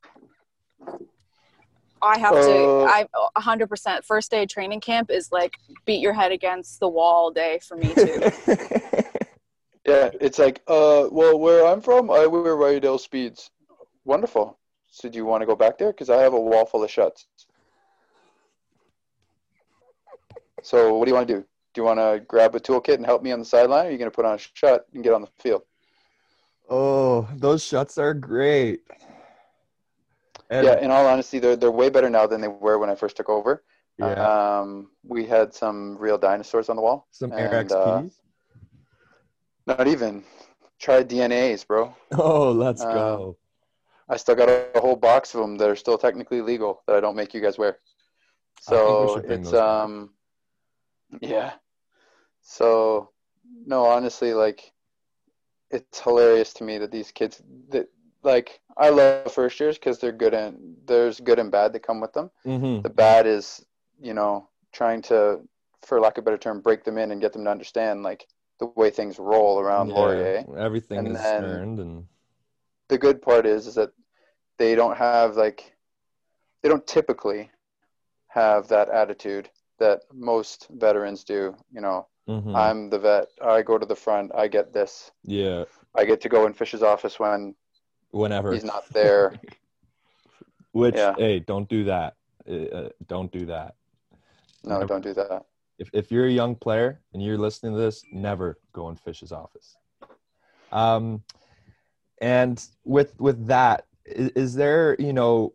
I 2.02 2.18
have 2.18 2.34
Uh, 2.34 2.42
to. 2.42 2.86
I 2.88 3.06
100% 3.38 4.04
first 4.04 4.30
day 4.30 4.42
of 4.42 4.48
training 4.48 4.80
camp 4.80 5.10
is 5.10 5.30
like 5.32 5.56
beat 5.86 6.00
your 6.00 6.12
head 6.12 6.32
against 6.32 6.80
the 6.80 6.88
wall 6.88 7.30
day 7.30 7.60
for 7.62 7.76
me 7.76 7.94
too. 7.94 8.20
Yeah, 9.84 10.10
it's 10.20 10.38
like, 10.38 10.62
uh, 10.68 11.08
well, 11.10 11.36
where 11.40 11.66
I'm 11.66 11.80
from, 11.80 12.08
I 12.08 12.24
wear 12.24 12.54
Riddell 12.54 12.98
Speeds. 12.98 13.50
Wonderful. 14.04 14.56
So 14.88 15.08
do 15.08 15.16
you 15.18 15.24
want 15.24 15.42
to 15.42 15.46
go 15.46 15.56
back 15.56 15.76
there? 15.76 15.90
Because 15.90 16.08
I 16.08 16.22
have 16.22 16.34
a 16.34 16.40
wall 16.40 16.64
full 16.66 16.84
of 16.84 16.88
Schutts. 16.88 17.24
So 20.62 20.94
what 20.96 21.06
do 21.06 21.10
you 21.10 21.16
want 21.16 21.26
to 21.26 21.34
do? 21.34 21.40
Do 21.74 21.80
you 21.80 21.84
want 21.84 21.98
to 21.98 22.22
grab 22.28 22.54
a 22.54 22.60
toolkit 22.60 22.94
and 22.94 23.04
help 23.04 23.24
me 23.24 23.32
on 23.32 23.40
the 23.40 23.44
sideline, 23.44 23.86
or 23.86 23.88
are 23.88 23.90
you 23.90 23.98
going 23.98 24.08
to 24.10 24.14
put 24.14 24.24
on 24.24 24.34
a 24.34 24.38
Schutt 24.38 24.80
and 24.94 25.02
get 25.02 25.12
on 25.14 25.22
the 25.22 25.28
field? 25.40 25.62
oh 26.70 27.26
those 27.34 27.64
Schutts 27.64 27.98
are 27.98 28.14
great 28.14 28.82
and, 30.52 30.66
yeah, 30.66 30.78
in 30.80 30.90
all 30.90 31.06
honesty, 31.06 31.38
they're 31.38 31.56
they're 31.56 31.70
way 31.82 31.88
better 31.88 32.10
now 32.10 32.26
than 32.26 32.40
they 32.40 32.48
were 32.48 32.78
when 32.78 32.90
I 32.90 32.94
first 32.94 33.16
took 33.16 33.28
over. 33.28 33.64
yeah 33.98 34.20
Um, 34.28 34.90
we 35.02 35.26
had 35.26 35.54
some 35.54 35.96
real 35.98 36.18
dinosaurs 36.18 36.68
on 36.68 36.76
the 36.76 36.82
wall. 36.82 37.06
some 37.10 37.32
and, 37.32 37.72
uh, 37.72 38.02
Not 39.66 39.86
even. 39.86 40.24
Try 40.78 41.04
DNAs, 41.04 41.66
bro. 41.66 41.94
oh 42.18 42.50
let's 42.50 42.82
um, 42.84 42.92
go 42.92 43.36
I 44.08 44.16
still 44.16 44.34
got 44.34 44.48
a, 44.48 44.76
a 44.76 44.80
whole 44.80 44.96
box 44.96 45.34
of 45.34 45.40
them 45.40 45.56
that 45.56 45.68
are 45.68 45.76
still 45.76 45.96
technically 45.96 46.40
legal 46.42 46.82
that 46.86 46.96
I 46.96 47.00
don't 47.00 47.16
make 47.16 47.32
you 47.32 47.40
guys 47.40 47.56
wear. 47.56 47.78
So 48.60 49.16
it's 49.16 49.52
back. 49.52 49.60
um, 49.60 50.10
yeah. 51.20 51.52
So 52.42 53.10
no, 53.64 53.86
honestly, 53.86 54.34
like 54.34 54.72
it's 55.70 56.00
hilarious 56.00 56.52
to 56.54 56.64
me 56.64 56.78
that 56.78 56.90
these 56.90 57.10
kids 57.10 57.42
that 57.70 57.88
like 58.22 58.60
I 58.76 58.90
love 58.90 59.32
first 59.32 59.58
years 59.60 59.78
because 59.78 59.98
they're 59.98 60.12
good 60.12 60.34
and 60.34 60.76
there's 60.86 61.20
good 61.20 61.38
and 61.38 61.50
bad 61.50 61.72
that 61.72 61.80
come 61.80 62.00
with 62.00 62.12
them. 62.12 62.30
mm-hmm. 62.46 62.82
The 62.82 62.90
bad 62.90 63.26
is 63.26 63.64
you 64.00 64.14
know 64.14 64.48
trying 64.72 65.02
to, 65.02 65.40
for 65.82 66.00
lack 66.00 66.16
of 66.16 66.22
a 66.22 66.24
better 66.24 66.38
term, 66.38 66.60
break 66.60 66.82
them 66.84 66.96
in 66.96 67.10
and 67.12 67.20
get 67.20 67.32
them 67.32 67.44
to 67.44 67.50
understand 67.50 68.02
like 68.02 68.26
the 68.58 68.66
way 68.76 68.90
things 68.90 69.18
roll 69.18 69.58
around 69.58 69.88
Laurier. 69.88 70.44
everything 70.56 70.98
And 70.98 71.08
is 71.08 71.20
earned 71.20 71.78
and 71.80 72.06
the 72.88 72.98
good 72.98 73.22
part 73.22 73.46
is 73.46 73.66
is 73.66 73.74
that 73.74 73.90
they 74.58 74.74
don't 74.74 74.96
have 74.96 75.36
like 75.36 75.74
they 76.62 76.68
don't 76.68 76.86
typically 76.86 77.50
have 78.28 78.68
that 78.68 78.88
attitude 78.88 79.48
that 79.78 80.02
most 80.12 80.68
veterans 80.70 81.24
do 81.24 81.56
you 81.72 81.80
know 81.80 82.06
mhm. 82.28 82.54
i'm 82.54 82.90
the 82.90 82.98
vet 82.98 83.26
i 83.42 83.62
go 83.62 83.78
to 83.78 83.86
the 83.86 83.96
front 83.96 84.30
i 84.34 84.46
get 84.46 84.72
this 84.72 85.10
yeah 85.24 85.64
i 85.94 86.04
get 86.04 86.20
to 86.20 86.28
go 86.28 86.46
in 86.46 86.52
fish's 86.52 86.82
office 86.82 87.18
when 87.18 87.54
whenever. 88.12 88.52
He's 88.52 88.64
not 88.64 88.88
there. 88.90 89.34
Which 90.72 90.94
Yeah. 90.94 91.14
hey 91.18 91.40
don't 91.40 91.68
do 91.68 91.84
that. 91.84 92.14
Uh, 92.48 92.52
uh, 92.52 92.88
don't 93.06 93.30
do 93.32 93.46
that. 93.46 93.74
No 94.64 94.74
Never. 94.74 94.86
don't 94.86 95.02
do 95.02 95.12
that. 95.14 95.44
If, 95.78 95.90
if 95.92 96.12
you're 96.12 96.26
a 96.26 96.30
young 96.30 96.54
player 96.54 97.00
and 97.12 97.22
you're 97.22 97.38
listening 97.38 97.72
to 97.72 97.78
this 97.78 98.02
never 98.12 98.58
go 98.72 98.88
in 98.88 98.96
fish's 98.96 99.32
office. 99.32 99.76
Um 100.70 101.22
and 102.20 102.64
with 102.84 103.18
with 103.20 103.46
that 103.48 103.86
is, 104.06 104.30
is 104.30 104.54
there 104.54 104.96
you 104.98 105.12
know 105.12 105.54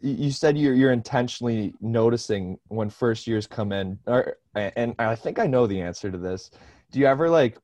you 0.00 0.30
said 0.30 0.56
you're 0.56 0.74
you're 0.74 0.92
intentionally 0.92 1.74
noticing 1.80 2.58
when 2.68 2.88
first 2.90 3.26
years 3.26 3.46
come 3.46 3.72
in. 3.72 3.98
Or, 4.06 4.36
and 4.54 4.94
i 4.98 5.14
think 5.14 5.38
i 5.38 5.46
know 5.46 5.66
the 5.66 5.80
answer 5.80 6.10
to 6.10 6.18
this. 6.18 6.50
Do 6.90 6.98
you 7.00 7.06
ever 7.06 7.28
like 7.28 7.58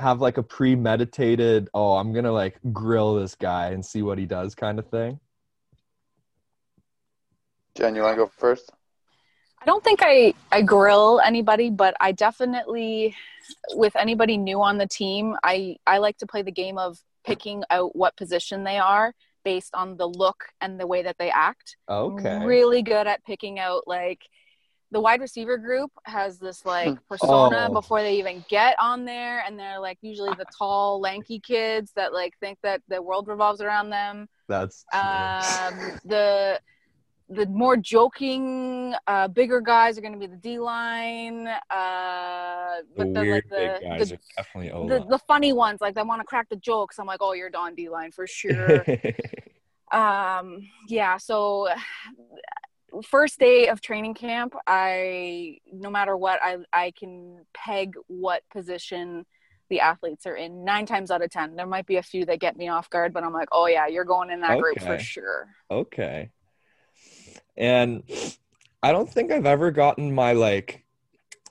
have 0.00 0.20
like 0.20 0.38
a 0.38 0.42
premeditated 0.42 1.68
oh 1.72 1.94
i'm 1.94 2.12
gonna 2.12 2.32
like 2.32 2.58
grill 2.72 3.14
this 3.14 3.34
guy 3.34 3.68
and 3.68 3.84
see 3.84 4.02
what 4.02 4.18
he 4.18 4.26
does 4.26 4.54
kind 4.54 4.78
of 4.78 4.86
thing? 4.88 5.20
Jen 7.76 7.96
you 7.96 8.02
want 8.02 8.14
to 8.14 8.24
go 8.24 8.30
first? 8.38 8.70
I 9.60 9.66
don't 9.66 9.82
think 9.82 10.00
I 10.02 10.34
I 10.52 10.62
grill 10.62 11.20
anybody, 11.24 11.70
but 11.70 11.96
I 12.00 12.12
definitely 12.12 13.16
with 13.74 13.96
anybody 13.96 14.36
new 14.36 14.62
on 14.62 14.78
the 14.78 14.86
team, 14.86 15.36
I 15.42 15.76
I 15.86 15.98
like 15.98 16.18
to 16.18 16.26
play 16.26 16.42
the 16.42 16.52
game 16.52 16.78
of 16.78 16.98
picking 17.24 17.64
out 17.70 17.96
what 17.96 18.16
position 18.16 18.64
they 18.64 18.78
are 18.78 19.14
based 19.44 19.74
on 19.74 19.96
the 19.96 20.06
look 20.06 20.44
and 20.60 20.78
the 20.78 20.86
way 20.86 21.02
that 21.02 21.16
they 21.18 21.30
act. 21.30 21.76
okay. 21.88 22.36
I'm 22.36 22.44
really 22.44 22.82
good 22.82 23.06
at 23.06 23.24
picking 23.24 23.58
out 23.58 23.84
like 23.86 24.20
the 24.94 25.00
wide 25.00 25.20
receiver 25.20 25.58
group 25.58 25.90
has 26.04 26.38
this 26.38 26.64
like 26.64 26.88
Hmm. 26.90 27.08
persona 27.10 27.66
Oh. 27.68 27.72
before 27.74 28.00
they 28.00 28.14
even 28.14 28.44
get 28.48 28.76
on 28.80 29.04
there 29.04 29.42
and 29.44 29.58
they're 29.58 29.80
like 29.80 29.98
usually 30.02 30.34
the 30.38 30.46
tall 30.56 31.00
lanky 31.00 31.40
kids 31.40 31.92
that 31.96 32.12
like 32.12 32.38
think 32.38 32.58
that 32.62 32.80
the 32.88 33.02
world 33.02 33.26
revolves 33.26 33.60
around 33.60 33.90
them 33.90 34.28
that's 34.48 34.84
um, 34.92 35.74
the 36.04 36.60
the 37.30 37.46
more 37.46 37.76
joking, 37.76 38.94
uh, 39.06 39.26
bigger 39.28 39.60
guys 39.60 39.96
are 39.96 40.02
going 40.02 40.12
to 40.12 40.18
be 40.18 40.26
the 40.26 40.36
D 40.36 40.58
line. 40.58 41.48
Uh, 41.70 42.82
the 42.96 43.04
but 43.06 43.08
weird 43.08 43.34
like 43.34 43.48
the, 43.48 43.78
big 43.80 43.88
guys 43.88 44.08
the, 44.10 44.14
are 44.16 44.18
definitely 44.36 44.70
O 44.72 44.86
the, 44.86 45.06
the 45.08 45.18
funny 45.20 45.54
ones, 45.54 45.80
like 45.80 45.94
they 45.94 46.02
want 46.02 46.20
to 46.20 46.26
crack 46.26 46.48
the 46.50 46.56
jokes. 46.56 46.98
I'm 46.98 47.06
like, 47.06 47.22
oh, 47.22 47.32
you're 47.32 47.48
Don 47.48 47.74
D 47.74 47.88
line 47.88 48.12
for 48.12 48.26
sure. 48.26 48.84
um, 49.92 50.68
yeah. 50.86 51.16
So 51.16 51.68
first 53.02 53.38
day 53.38 53.68
of 53.68 53.80
training 53.80 54.14
camp, 54.14 54.54
I 54.66 55.58
no 55.72 55.90
matter 55.90 56.16
what, 56.16 56.40
I 56.42 56.58
I 56.72 56.92
can 56.92 57.44
peg 57.54 57.94
what 58.06 58.42
position 58.50 59.26
the 59.70 59.80
athletes 59.80 60.26
are 60.26 60.36
in 60.36 60.64
nine 60.64 60.86
times 60.86 61.10
out 61.10 61.22
of 61.22 61.30
ten. 61.30 61.56
There 61.56 61.66
might 61.66 61.86
be 61.86 61.96
a 61.96 62.02
few 62.02 62.24
that 62.26 62.40
get 62.40 62.56
me 62.56 62.68
off 62.68 62.90
guard, 62.90 63.12
but 63.12 63.24
I'm 63.24 63.32
like, 63.32 63.48
oh 63.52 63.66
yeah, 63.66 63.86
you're 63.86 64.04
going 64.04 64.30
in 64.30 64.40
that 64.40 64.60
group 64.60 64.80
for 64.80 64.98
sure. 64.98 65.48
Okay. 65.70 66.30
And 67.56 68.02
I 68.82 68.92
don't 68.92 69.10
think 69.10 69.32
I've 69.32 69.46
ever 69.46 69.70
gotten 69.70 70.14
my 70.14 70.32
like 70.32 70.84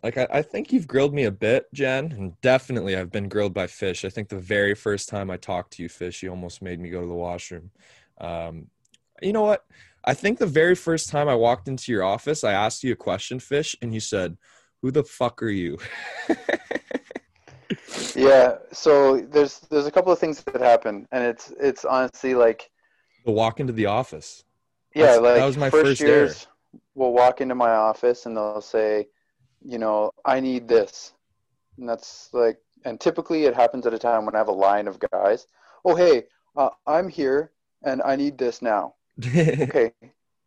like 0.03 0.17
I, 0.17 0.27
I 0.29 0.41
think 0.41 0.73
you've 0.73 0.87
grilled 0.87 1.13
me 1.13 1.23
a 1.23 1.31
bit, 1.31 1.73
Jen, 1.73 2.11
and 2.11 2.39
definitely 2.41 2.95
I've 2.95 3.11
been 3.11 3.29
grilled 3.29 3.53
by 3.53 3.67
Fish. 3.67 4.03
I 4.03 4.09
think 4.09 4.27
the 4.27 4.37
very 4.37 4.75
first 4.75 5.07
time 5.07 5.31
I 5.31 5.37
talked 5.37 5.73
to 5.73 5.83
you, 5.83 5.89
Fish, 5.89 6.21
you 6.21 6.29
almost 6.29 6.61
made 6.61 6.79
me 6.79 6.89
go 6.89 7.01
to 7.01 7.07
the 7.07 7.13
washroom. 7.13 7.71
Um, 8.19 8.67
you 9.21 9.31
know 9.31 9.43
what? 9.43 9.65
I 10.05 10.13
think 10.13 10.39
the 10.39 10.45
very 10.45 10.75
first 10.75 11.09
time 11.09 11.29
I 11.29 11.35
walked 11.35 11.67
into 11.67 11.91
your 11.91 12.03
office, 12.03 12.43
I 12.43 12.51
asked 12.51 12.83
you 12.83 12.91
a 12.91 12.95
question, 12.95 13.39
Fish, 13.39 13.75
and 13.81 13.93
you 13.93 13.99
said, 13.99 14.37
"Who 14.81 14.91
the 14.91 15.03
fuck 15.03 15.41
are 15.41 15.49
you?" 15.49 15.77
yeah 18.15 18.57
so 18.71 19.19
there's 19.21 19.59
there's 19.71 19.87
a 19.87 19.91
couple 19.91 20.11
of 20.11 20.19
things 20.19 20.43
that 20.43 20.61
happen 20.61 21.07
and 21.11 21.23
it's 21.23 21.51
it's 21.59 21.85
honestly 21.85 22.35
like 22.35 22.69
to 23.25 23.31
walk 23.31 23.59
into 23.59 23.73
the 23.73 23.85
office. 23.85 24.43
Yeah, 24.95 25.05
That's- 25.05 25.21
like 25.21 25.35
that 25.35 25.45
was 25.45 25.57
my 25.57 25.69
first, 25.69 25.85
first 25.85 26.01
years 26.01 26.47
will 26.95 27.13
walk 27.13 27.41
into 27.41 27.55
my 27.55 27.71
office 27.71 28.25
and 28.25 28.35
they'll 28.35 28.61
say, 28.61 29.07
you 29.63 29.77
know, 29.77 30.11
I 30.25 30.39
need 30.39 30.67
this. 30.67 31.13
And 31.77 31.87
that's 31.87 32.29
like 32.33 32.57
and 32.85 32.99
typically 32.99 33.45
it 33.45 33.55
happens 33.55 33.87
at 33.87 33.93
a 33.93 33.99
time 33.99 34.25
when 34.25 34.35
I 34.35 34.39
have 34.39 34.49
a 34.49 34.53
line 34.53 34.87
of 34.87 34.99
guys. 34.99 35.47
Oh 35.85 35.95
hey, 35.95 36.23
uh, 36.55 36.69
I'm 36.85 37.09
here 37.09 37.51
and 37.83 38.01
I 38.03 38.15
need 38.15 38.37
this 38.37 38.61
now. 38.61 38.95
Okay. 39.19 39.91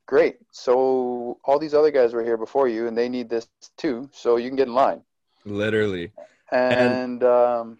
Great. 0.06 0.36
So 0.52 1.38
all 1.44 1.58
these 1.58 1.74
other 1.74 1.90
guys 1.90 2.12
were 2.12 2.22
here 2.24 2.36
before 2.36 2.68
you 2.68 2.86
and 2.86 2.96
they 2.96 3.08
need 3.08 3.28
this 3.28 3.48
too, 3.76 4.08
so 4.12 4.36
you 4.36 4.48
can 4.48 4.56
get 4.56 4.68
in 4.68 4.74
line. 4.74 5.02
Literally. 5.44 6.12
And, 6.52 7.22
um 7.24 7.78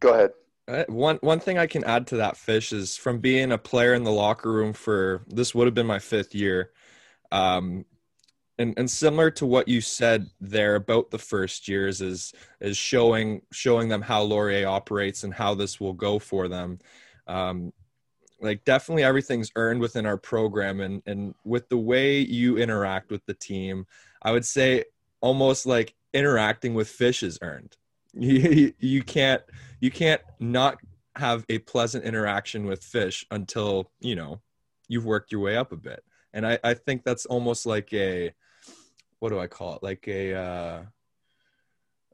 go 0.00 0.12
ahead. 0.14 0.32
Uh, 0.66 0.84
One 0.88 1.16
one 1.22 1.40
thing 1.40 1.58
I 1.58 1.66
can 1.66 1.84
add 1.84 2.06
to 2.08 2.16
that 2.16 2.36
fish 2.36 2.72
is 2.72 2.96
from 2.96 3.20
being 3.20 3.52
a 3.52 3.58
player 3.58 3.94
in 3.94 4.04
the 4.04 4.12
locker 4.12 4.52
room 4.52 4.72
for 4.72 5.24
this 5.26 5.54
would 5.54 5.66
have 5.66 5.74
been 5.74 5.86
my 5.86 5.98
fifth 5.98 6.34
year, 6.34 6.72
um, 7.32 7.86
and 8.58 8.74
and 8.76 8.90
similar 8.90 9.30
to 9.32 9.46
what 9.46 9.68
you 9.68 9.80
said 9.80 10.28
there 10.40 10.74
about 10.74 11.10
the 11.10 11.18
first 11.18 11.68
years 11.68 12.02
is 12.02 12.34
is 12.60 12.76
showing 12.76 13.42
showing 13.50 13.88
them 13.88 14.02
how 14.02 14.22
Laurier 14.22 14.68
operates 14.68 15.24
and 15.24 15.32
how 15.32 15.54
this 15.54 15.80
will 15.80 15.94
go 15.94 16.18
for 16.18 16.48
them. 16.48 16.78
Um, 17.26 17.72
like 18.40 18.64
definitely 18.64 19.04
everything's 19.04 19.50
earned 19.56 19.80
within 19.80 20.06
our 20.06 20.16
program 20.16 20.80
and 20.80 21.02
and 21.06 21.34
with 21.44 21.68
the 21.68 21.78
way 21.78 22.20
you 22.20 22.56
interact 22.58 23.10
with 23.10 23.24
the 23.26 23.34
team, 23.34 23.86
I 24.22 24.32
would 24.32 24.44
say 24.44 24.84
almost 25.20 25.66
like 25.66 25.94
interacting 26.12 26.74
with 26.74 26.88
fish 26.88 27.22
is 27.22 27.38
earned. 27.42 27.76
You, 28.14 28.72
you 28.78 29.02
can't 29.02 29.42
you 29.80 29.90
can't 29.90 30.22
not 30.40 30.78
have 31.16 31.44
a 31.48 31.58
pleasant 31.58 32.04
interaction 32.04 32.64
with 32.64 32.82
fish 32.82 33.26
until 33.30 33.90
you 34.00 34.16
know 34.16 34.40
you've 34.88 35.04
worked 35.04 35.30
your 35.30 35.42
way 35.42 35.56
up 35.56 35.72
a 35.72 35.76
bit 35.76 36.02
and 36.32 36.46
i 36.46 36.58
i 36.64 36.74
think 36.74 37.04
that's 37.04 37.26
almost 37.26 37.66
like 37.66 37.92
a 37.92 38.32
what 39.18 39.28
do 39.28 39.38
i 39.38 39.46
call 39.46 39.74
it 39.76 39.82
like 39.82 40.08
a 40.08 40.34
uh 40.34 40.82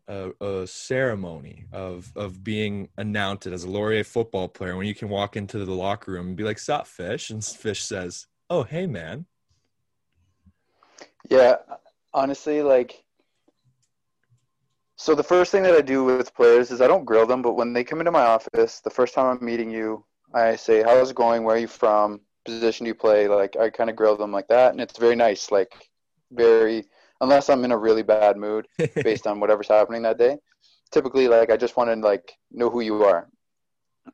a, 0.09 0.31
a 0.41 0.67
ceremony 0.67 1.65
of 1.73 2.13
of 2.17 2.45
being 2.45 2.89
announced 2.97 3.47
as 3.47 3.65
a 3.65 3.71
laurier 3.71 4.05
football 4.05 4.49
player 4.49 4.77
when 4.77 4.87
you 4.87 4.95
can 4.95 5.09
walk 5.09 5.37
into 5.37 5.65
the 5.65 5.73
locker 5.73 6.13
room 6.13 6.29
and 6.29 6.37
be 6.37 6.45
like 6.45 6.59
sup 6.59 6.87
fish 6.87 7.31
and 7.31 7.45
fish 7.45 7.83
says 7.83 8.27
oh 8.51 8.63
hey 8.63 8.87
man 8.87 9.25
yeah 11.31 11.57
honestly 12.13 12.63
like 12.63 13.05
so 14.97 15.15
the 15.15 15.23
first 15.23 15.51
thing 15.51 15.65
that 15.65 15.75
I 15.75 15.81
do 15.81 16.05
with 16.05 16.35
players 16.35 16.71
is 16.71 16.81
I 16.81 16.87
don't 16.87 17.05
grill 17.05 17.27
them, 17.27 17.43
but 17.43 17.55
when 17.55 17.73
they 17.73 17.85
come 17.85 17.99
into 17.99 18.13
my 18.13 18.23
office, 18.23 18.81
the 18.81 18.91
first 18.91 19.13
time 19.13 19.27
I'm 19.27 19.45
meeting 19.45 19.71
you, 19.71 20.05
I 20.33 20.57
say, 20.57 20.83
"How's 20.83 21.11
it 21.11 21.17
going? 21.17 21.45
Where 21.45 21.57
are 21.57 21.59
you 21.59 21.67
from? 21.67 22.21
Position 22.45 22.85
do 22.85 22.89
you 22.89 22.95
play?" 22.95 23.29
Like 23.29 23.57
I 23.57 23.71
kind 23.71 23.91
of 23.91 23.97
grill 23.97 24.17
them 24.17 24.33
like 24.33 24.49
that, 24.49 24.73
and 24.73 24.81
it's 24.81 24.99
very 24.99 25.17
nice. 25.17 25.51
Like 25.51 25.91
very, 26.31 26.85
unless 27.25 27.49
I'm 27.49 27.65
in 27.65 27.73
a 27.73 27.79
really 27.79 28.03
bad 28.03 28.37
mood 28.37 28.69
based 28.95 29.27
on 29.27 29.41
whatever's 29.41 29.69
happening 29.69 30.03
that 30.03 30.19
day. 30.19 30.37
Typically, 30.93 31.27
like 31.27 31.51
I 31.51 31.57
just 31.57 31.77
want 31.77 31.91
to 31.91 31.97
like 31.97 32.37
know 32.53 32.71
who 32.71 32.81
you 32.81 33.03
are, 33.03 33.29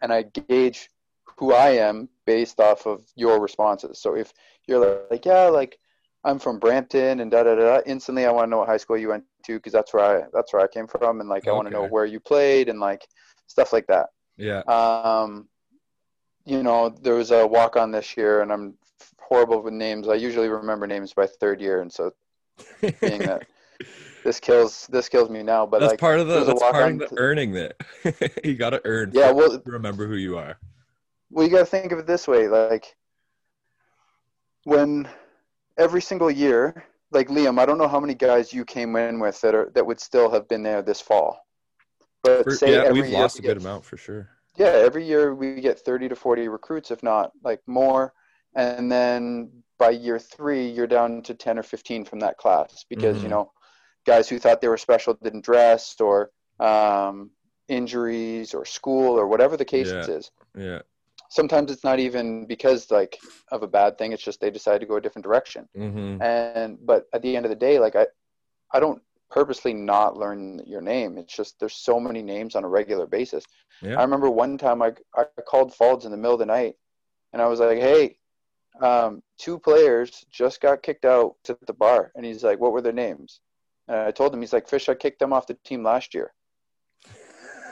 and 0.00 0.12
I 0.12 0.23
gauge 0.23 0.88
who 1.37 1.52
I 1.52 1.71
am 1.71 2.09
based 2.25 2.61
off 2.61 2.87
of 2.87 3.02
your 3.17 3.40
responses. 3.40 4.00
So 4.00 4.14
if 4.14 4.33
you're 4.67 4.79
like, 4.79 5.11
like 5.11 5.25
yeah, 5.26 5.45
like 5.45 5.79
I'm 6.25 6.38
from 6.38 6.59
Brampton 6.59 7.21
and 7.21 7.31
da 7.31 7.43
da 7.43 7.55
da. 7.55 7.81
Instantly, 7.85 8.25
I 8.25 8.31
want 8.31 8.47
to 8.47 8.50
know 8.50 8.59
what 8.59 8.69
high 8.69 8.79
school 8.79 8.97
you 8.97 9.09
went 9.09 9.25
to 9.45 9.59
because 9.59 9.73
that's 9.73 9.93
where 9.93 10.23
I 10.23 10.25
that's 10.33 10.52
where 10.52 10.62
I 10.62 10.69
came 10.69 10.87
from, 10.87 11.21
and 11.21 11.29
like 11.29 11.47
I 11.47 11.52
want 11.52 11.67
to 11.67 11.75
know 11.75 11.87
where 11.87 12.07
you 12.07 12.21
played 12.21 12.69
and 12.71 12.81
like 12.81 13.07
stuff 13.47 13.73
like 13.73 13.87
that. 13.88 14.07
Yeah. 14.38 14.61
Um, 14.61 15.49
you 16.47 16.62
know, 16.62 16.88
there 16.88 17.14
was 17.14 17.33
a 17.33 17.47
walk 17.47 17.76
on 17.76 17.90
this 17.90 18.17
year, 18.17 18.40
and 18.40 18.50
I'm 18.50 18.75
horrible 19.21 19.62
with 19.62 19.75
names. 19.75 20.09
I 20.09 20.14
usually 20.14 20.49
remember 20.49 20.87
names 20.87 21.12
by 21.12 21.26
third 21.26 21.61
year, 21.61 21.83
and 21.83 21.93
so 21.93 22.12
being 22.81 23.21
that 23.21 23.47
this 24.25 24.40
kills 24.40 24.87
this 24.88 25.09
kills 25.09 25.31
me 25.31 25.43
now. 25.43 25.67
But 25.67 25.81
that's 25.81 25.93
like, 25.93 26.00
part 26.00 26.21
of 26.21 26.29
the 26.29 26.45
that's 26.45 26.61
part 26.61 26.93
of 26.93 26.99
the 26.99 27.09
earning 27.17 27.52
that 27.52 27.76
you 28.45 28.55
got 28.55 28.71
to 28.71 28.81
earn. 28.85 29.11
Yeah. 29.12 29.31
Well, 29.31 29.61
remember 29.64 30.07
who 30.07 30.17
you 30.17 30.38
are. 30.38 30.59
Well, 31.31 31.47
you 31.47 31.52
got 31.52 31.61
to 31.61 31.67
think 31.67 31.93
of 31.93 31.99
it 31.99 32.07
this 32.07 32.26
way, 32.26 32.49
like 32.49 32.97
when 34.64 35.09
every 35.79 36.02
single 36.02 36.31
year, 36.31 36.85
like 37.12 37.29
Liam, 37.29 37.59
I 37.59 37.67
don't 37.67 37.79
know 37.79 37.88
how 37.88 38.00
many 38.00 38.14
guys 38.14 38.52
you 38.52 38.64
came 38.64 38.97
in 38.97 39.21
with 39.21 39.40
that 39.40 39.55
are 39.55 39.71
that 39.75 39.87
would 39.87 40.00
still 40.00 40.31
have 40.31 40.49
been 40.49 40.62
there 40.62 40.83
this 40.83 41.00
fall. 41.00 41.47
But 42.23 42.45
for, 42.45 42.50
say 42.50 42.73
yeah, 42.73 42.90
we've 42.90 43.09
lost 43.09 43.40
we 43.40 43.49
a 43.49 43.55
good 43.55 43.62
amount 43.62 43.85
for 43.85 43.97
sure. 43.97 44.29
Yeah, 44.57 44.67
every 44.67 45.07
year 45.07 45.35
we 45.35 45.61
get 45.61 45.79
30 45.79 46.11
to 46.11 46.17
40 46.17 46.49
recruits, 46.49 46.90
if 46.90 47.02
not 47.02 47.33
like 47.43 47.61
more. 47.67 48.12
And 48.55 48.90
then 48.90 49.50
by 49.81 49.91
year 49.91 50.21
three, 50.21 50.69
you're 50.69 50.87
down 50.87 51.23
to 51.23 51.35
10 51.35 51.59
or 51.59 51.65
15 51.65 52.05
from 52.05 52.21
that 52.21 52.37
class 52.37 52.85
because, 52.89 53.17
mm-hmm. 53.17 53.25
you 53.25 53.31
know, 53.31 53.50
guys 54.07 54.28
who 54.28 54.39
thought 54.39 54.61
they 54.61 54.69
were 54.69 54.76
special 54.76 55.19
didn't 55.21 55.45
dress 55.45 55.97
or 55.99 56.31
um, 56.61 57.31
injuries 57.67 58.54
or 58.54 58.65
school 58.65 59.19
or 59.19 59.26
whatever 59.26 59.57
the 59.57 59.65
case 59.65 59.89
yeah. 59.89 60.07
is. 60.07 60.31
Yeah 60.57 60.83
sometimes 61.31 61.71
it's 61.71 61.85
not 61.85 61.99
even 61.99 62.45
because 62.45 62.91
like 62.91 63.17
of 63.50 63.63
a 63.63 63.67
bad 63.67 63.97
thing 63.97 64.13
it's 64.13 64.23
just 64.23 64.41
they 64.41 64.50
decide 64.50 64.81
to 64.81 64.87
go 64.87 64.97
a 64.97 65.00
different 65.00 65.25
direction 65.25 65.67
mm-hmm. 65.76 66.21
and 66.21 66.76
but 66.85 67.07
at 67.15 67.23
the 67.23 67.35
end 67.35 67.47
of 67.47 67.50
the 67.50 67.57
day 67.57 67.78
like 67.78 67.97
i 67.97 68.07
i 68.73 68.81
don't 68.81 69.00
purposely 69.31 69.73
not 69.73 70.17
learn 70.17 70.61
your 70.67 70.81
name 70.81 71.17
it's 71.17 71.35
just 71.35 71.59
there's 71.61 71.76
so 71.76 72.00
many 72.00 72.21
names 72.21 72.57
on 72.57 72.65
a 72.65 72.69
regular 72.69 73.07
basis 73.07 73.45
yeah. 73.81 73.99
i 73.99 74.02
remember 74.02 74.28
one 74.28 74.59
time 74.59 74.83
i 74.83 74.93
i 75.17 75.25
called 75.47 75.73
Faulds 75.73 76.04
in 76.04 76.11
the 76.11 76.17
middle 76.17 76.35
of 76.35 76.41
the 76.41 76.47
night 76.47 76.75
and 77.33 77.41
i 77.41 77.47
was 77.47 77.61
like 77.61 77.78
hey 77.78 78.17
um, 78.80 79.23
two 79.39 79.59
players 79.59 80.25
just 80.30 80.61
got 80.61 80.83
kicked 80.83 81.04
out 81.04 81.35
to 81.45 81.56
the 81.67 81.73
bar 81.73 82.13
and 82.15 82.25
he's 82.25 82.43
like 82.43 82.59
what 82.61 82.73
were 82.73 82.83
their 82.83 82.93
names 82.93 83.41
and 83.89 83.99
i 83.99 84.11
told 84.11 84.33
him 84.33 84.41
he's 84.41 84.52
like 84.52 84.69
fish 84.69 84.89
i 84.89 84.95
kicked 84.95 85.19
them 85.19 85.33
off 85.33 85.47
the 85.47 85.54
team 85.65 85.83
last 85.83 86.15
year 86.15 86.33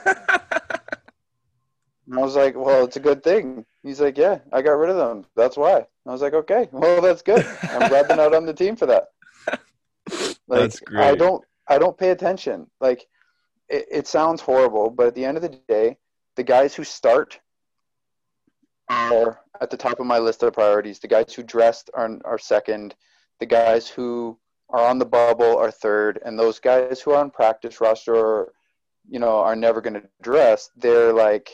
And 2.09 2.17
I 2.17 2.23
was 2.23 2.35
like, 2.35 2.55
well, 2.55 2.85
it's 2.85 2.95
a 2.95 3.01
good 3.01 3.23
thing. 3.23 3.65
He's 3.83 4.01
like, 4.01 4.17
yeah, 4.17 4.39
I 4.51 4.63
got 4.63 4.71
rid 4.71 4.89
of 4.89 4.97
them. 4.97 5.25
That's 5.35 5.55
why. 5.55 5.85
I 6.07 6.11
was 6.11 6.21
like, 6.21 6.33
okay, 6.33 6.67
well, 6.71 7.01
that's 7.01 7.21
good. 7.21 7.45
I'm 7.63 7.87
glad 7.87 8.07
they're 8.07 8.17
not 8.17 8.33
on 8.33 8.45
the 8.45 8.53
team 8.53 8.75
for 8.75 8.87
that. 8.87 9.07
Like, 10.47 10.61
that's 10.61 10.79
great. 10.79 11.03
I 11.03 11.13
don't, 11.13 11.45
I 11.67 11.77
don't 11.77 11.95
pay 11.95 12.09
attention. 12.09 12.65
Like, 12.81 13.05
it, 13.67 13.85
it 13.91 14.07
sounds 14.07 14.41
horrible, 14.41 14.89
but 14.89 15.05
at 15.05 15.13
the 15.13 15.23
end 15.23 15.37
of 15.37 15.43
the 15.43 15.59
day, 15.67 15.97
the 16.35 16.41
guys 16.41 16.73
who 16.73 16.83
start 16.83 17.39
are 18.89 19.41
at 19.61 19.69
the 19.69 19.77
top 19.77 19.99
of 19.99 20.05
my 20.05 20.17
list 20.17 20.43
of 20.43 20.53
priorities. 20.53 20.99
The 20.99 21.07
guys 21.07 21.33
who 21.33 21.43
dressed 21.43 21.89
are, 21.93 22.17
are 22.25 22.37
second. 22.37 22.95
The 23.39 23.45
guys 23.45 23.87
who 23.87 24.37
are 24.69 24.85
on 24.85 24.99
the 24.99 25.05
bubble 25.05 25.57
are 25.57 25.71
third, 25.71 26.19
and 26.25 26.37
those 26.37 26.59
guys 26.59 27.01
who 27.01 27.11
are 27.11 27.19
on 27.19 27.31
practice 27.31 27.81
roster 27.81 28.15
or, 28.15 28.53
you 29.07 29.19
know, 29.19 29.39
are 29.39 29.55
never 29.55 29.81
going 29.81 29.95
to 29.95 30.03
dress. 30.21 30.69
They're 30.75 31.13
like 31.13 31.49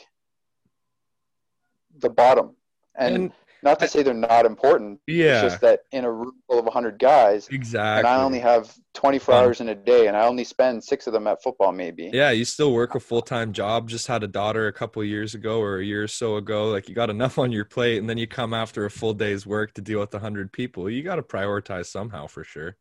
the 2.00 2.10
bottom. 2.10 2.56
And, 2.98 3.16
and 3.16 3.32
not 3.64 3.80
to 3.80 3.88
say 3.88 4.04
they're 4.04 4.14
not 4.14 4.46
important. 4.46 5.00
Yeah. 5.08 5.44
It's 5.44 5.54
just 5.54 5.62
that 5.62 5.82
in 5.92 6.06
a 6.06 6.12
room 6.12 6.34
full 6.48 6.60
of 6.60 6.66
100 6.66 7.00
guys, 7.00 7.48
exactly. 7.50 8.00
and 8.00 8.08
I 8.08 8.24
only 8.24 8.40
have 8.40 8.74
24 8.94 9.34
um, 9.34 9.44
hours 9.44 9.62
in 9.62 9.70
a 9.70 9.76
day, 9.76 10.08
and 10.08 10.16
I 10.16 10.26
only 10.26 10.44
spend 10.44 10.84
six 10.84 11.08
of 11.08 11.14
them 11.14 11.28
at 11.28 11.42
football, 11.42 11.72
maybe. 11.72 12.10
Yeah, 12.14 12.32
you 12.32 12.46
still 12.46 12.74
work 12.74 12.96
a 12.96 13.00
full 13.00 13.22
time 13.22 13.54
job. 13.54 13.90
Just 13.90 14.08
had 14.08 14.24
a 14.24 14.28
daughter 14.28 14.68
a 14.68 14.74
couple 14.74 15.04
years 15.04 15.34
ago 15.36 15.60
or 15.60 15.80
a 15.80 15.84
year 15.84 16.04
or 16.04 16.08
so 16.08 16.38
ago. 16.38 16.70
Like 16.70 16.88
you 16.90 16.96
got 16.96 17.10
enough 17.10 17.40
on 17.40 17.52
your 17.52 17.66
plate, 17.66 17.98
and 17.98 18.10
then 18.10 18.18
you 18.18 18.28
come 18.28 18.54
after 18.54 18.86
a 18.86 18.92
full 18.92 19.14
day's 19.14 19.46
work 19.46 19.74
to 19.74 19.82
deal 19.82 20.00
with 20.00 20.14
100 20.14 20.52
people. 20.52 20.90
You 20.90 21.04
got 21.04 21.16
to 21.16 21.24
prioritize 21.24 21.88
somehow 21.88 22.28
for 22.28 22.44
sure. 22.44 22.78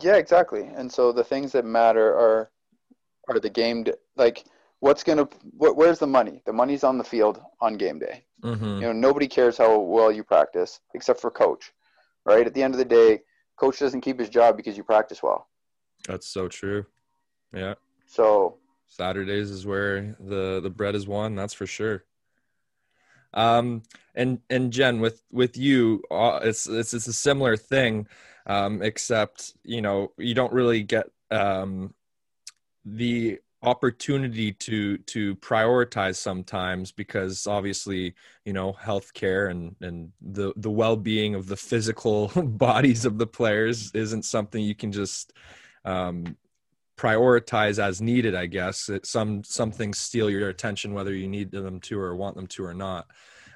Yeah, 0.00 0.16
exactly. 0.16 0.70
And 0.74 0.90
so 0.90 1.12
the 1.12 1.24
things 1.24 1.52
that 1.52 1.64
matter 1.64 2.08
are 2.08 2.50
are 3.28 3.40
the 3.40 3.50
game. 3.50 3.84
Like 4.16 4.44
what's 4.80 5.02
gonna 5.02 5.28
what, 5.56 5.76
where's 5.76 5.98
the 5.98 6.06
money? 6.06 6.42
The 6.46 6.52
money's 6.52 6.84
on 6.84 6.98
the 6.98 7.04
field 7.04 7.40
on 7.60 7.76
game 7.76 7.98
day. 7.98 8.24
Mm-hmm. 8.42 8.64
You 8.64 8.80
know, 8.80 8.92
nobody 8.92 9.26
cares 9.26 9.58
how 9.58 9.78
well 9.80 10.12
you 10.12 10.22
practice 10.22 10.80
except 10.94 11.20
for 11.20 11.30
coach, 11.30 11.72
right? 12.24 12.46
At 12.46 12.54
the 12.54 12.62
end 12.62 12.74
of 12.74 12.78
the 12.78 12.84
day, 12.84 13.20
coach 13.56 13.78
doesn't 13.78 14.00
keep 14.02 14.18
his 14.18 14.28
job 14.28 14.56
because 14.56 14.76
you 14.76 14.84
practice 14.84 15.22
well. 15.22 15.48
That's 16.06 16.26
so 16.26 16.48
true. 16.48 16.86
Yeah. 17.52 17.74
So 18.06 18.58
Saturdays 18.86 19.50
is 19.50 19.66
where 19.66 20.16
the 20.20 20.60
the 20.60 20.70
bread 20.70 20.94
is 20.94 21.06
won. 21.06 21.34
That's 21.34 21.54
for 21.54 21.66
sure. 21.66 22.04
Um, 23.34 23.82
and 24.14 24.40
and 24.48 24.72
Jen, 24.72 25.00
with 25.00 25.22
with 25.30 25.56
you, 25.56 26.02
uh, 26.10 26.40
it's 26.42 26.66
it's 26.66 26.94
it's 26.94 27.06
a 27.08 27.12
similar 27.12 27.56
thing, 27.56 28.06
um, 28.46 28.82
except 28.82 29.54
you 29.64 29.82
know 29.82 30.12
you 30.16 30.34
don't 30.34 30.52
really 30.52 30.82
get 30.82 31.10
um 31.30 31.94
the 32.84 33.38
opportunity 33.62 34.52
to 34.52 34.98
to 34.98 35.34
prioritize 35.36 36.16
sometimes 36.16 36.92
because 36.92 37.46
obviously 37.46 38.14
you 38.44 38.52
know 38.52 38.72
healthcare 38.72 39.50
and 39.50 39.74
and 39.80 40.12
the 40.20 40.52
the 40.56 40.70
well-being 40.70 41.34
of 41.34 41.48
the 41.48 41.56
physical 41.56 42.28
bodies 42.36 43.04
of 43.04 43.18
the 43.18 43.26
players 43.26 43.90
isn't 43.94 44.24
something 44.24 44.62
you 44.62 44.76
can 44.76 44.92
just 44.92 45.32
um 45.84 46.36
prioritize 46.96 47.82
as 47.82 48.00
needed 48.00 48.34
i 48.34 48.46
guess. 48.46 48.88
It, 48.88 49.06
some 49.06 49.42
some 49.42 49.72
things 49.72 49.98
steal 49.98 50.30
your 50.30 50.48
attention 50.48 50.94
whether 50.94 51.14
you 51.14 51.28
need 51.28 51.50
them 51.50 51.80
to 51.80 51.98
or 51.98 52.14
want 52.14 52.36
them 52.36 52.46
to 52.48 52.64
or 52.64 52.74
not. 52.74 53.06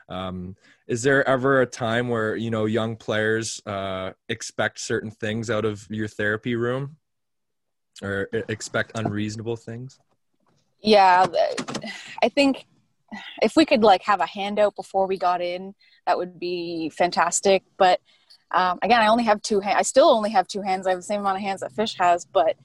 Um, 0.09 0.57
is 0.89 1.03
there 1.03 1.27
ever 1.29 1.61
a 1.61 1.67
time 1.67 2.09
where 2.09 2.37
you 2.37 2.51
know 2.51 2.67
young 2.67 2.97
players 2.97 3.63
uh, 3.67 4.13
expect 4.29 4.81
certain 4.81 5.11
things 5.11 5.49
out 5.49 5.65
of 5.65 5.87
your 5.91 6.09
therapy 6.09 6.57
room 6.57 6.97
or 8.01 8.29
expect 8.49 8.93
unreasonable 8.95 9.57
things? 9.57 9.99
Yeah, 10.81 11.27
I 12.23 12.29
think 12.29 12.67
if 13.43 13.57
we 13.57 13.65
could 13.65 13.83
like 13.83 14.03
have 14.03 14.21
a 14.21 14.27
handout 14.27 14.75
before 14.77 15.07
we 15.07 15.19
got 15.19 15.41
in, 15.41 15.75
that 16.07 16.17
would 16.17 16.39
be 16.39 16.91
fantastic. 16.91 17.63
But 17.77 18.01
um, 18.53 18.79
again, 18.83 19.01
I 19.01 19.09
only 19.09 19.25
have 19.25 19.43
two 19.43 19.61
hands. 19.61 19.77
I 19.79 19.83
still 19.83 20.11
only 20.11 20.31
have 20.31 20.47
two 20.47 20.63
hands. 20.63 20.87
I 20.87 20.91
have 20.91 20.99
the 20.99 21.05
same 21.05 21.21
amount 21.21 21.37
of 21.37 21.43
hands 21.43 21.61
that 21.61 21.73
Fish 21.73 21.97
has, 21.99 22.25
but 22.25 22.57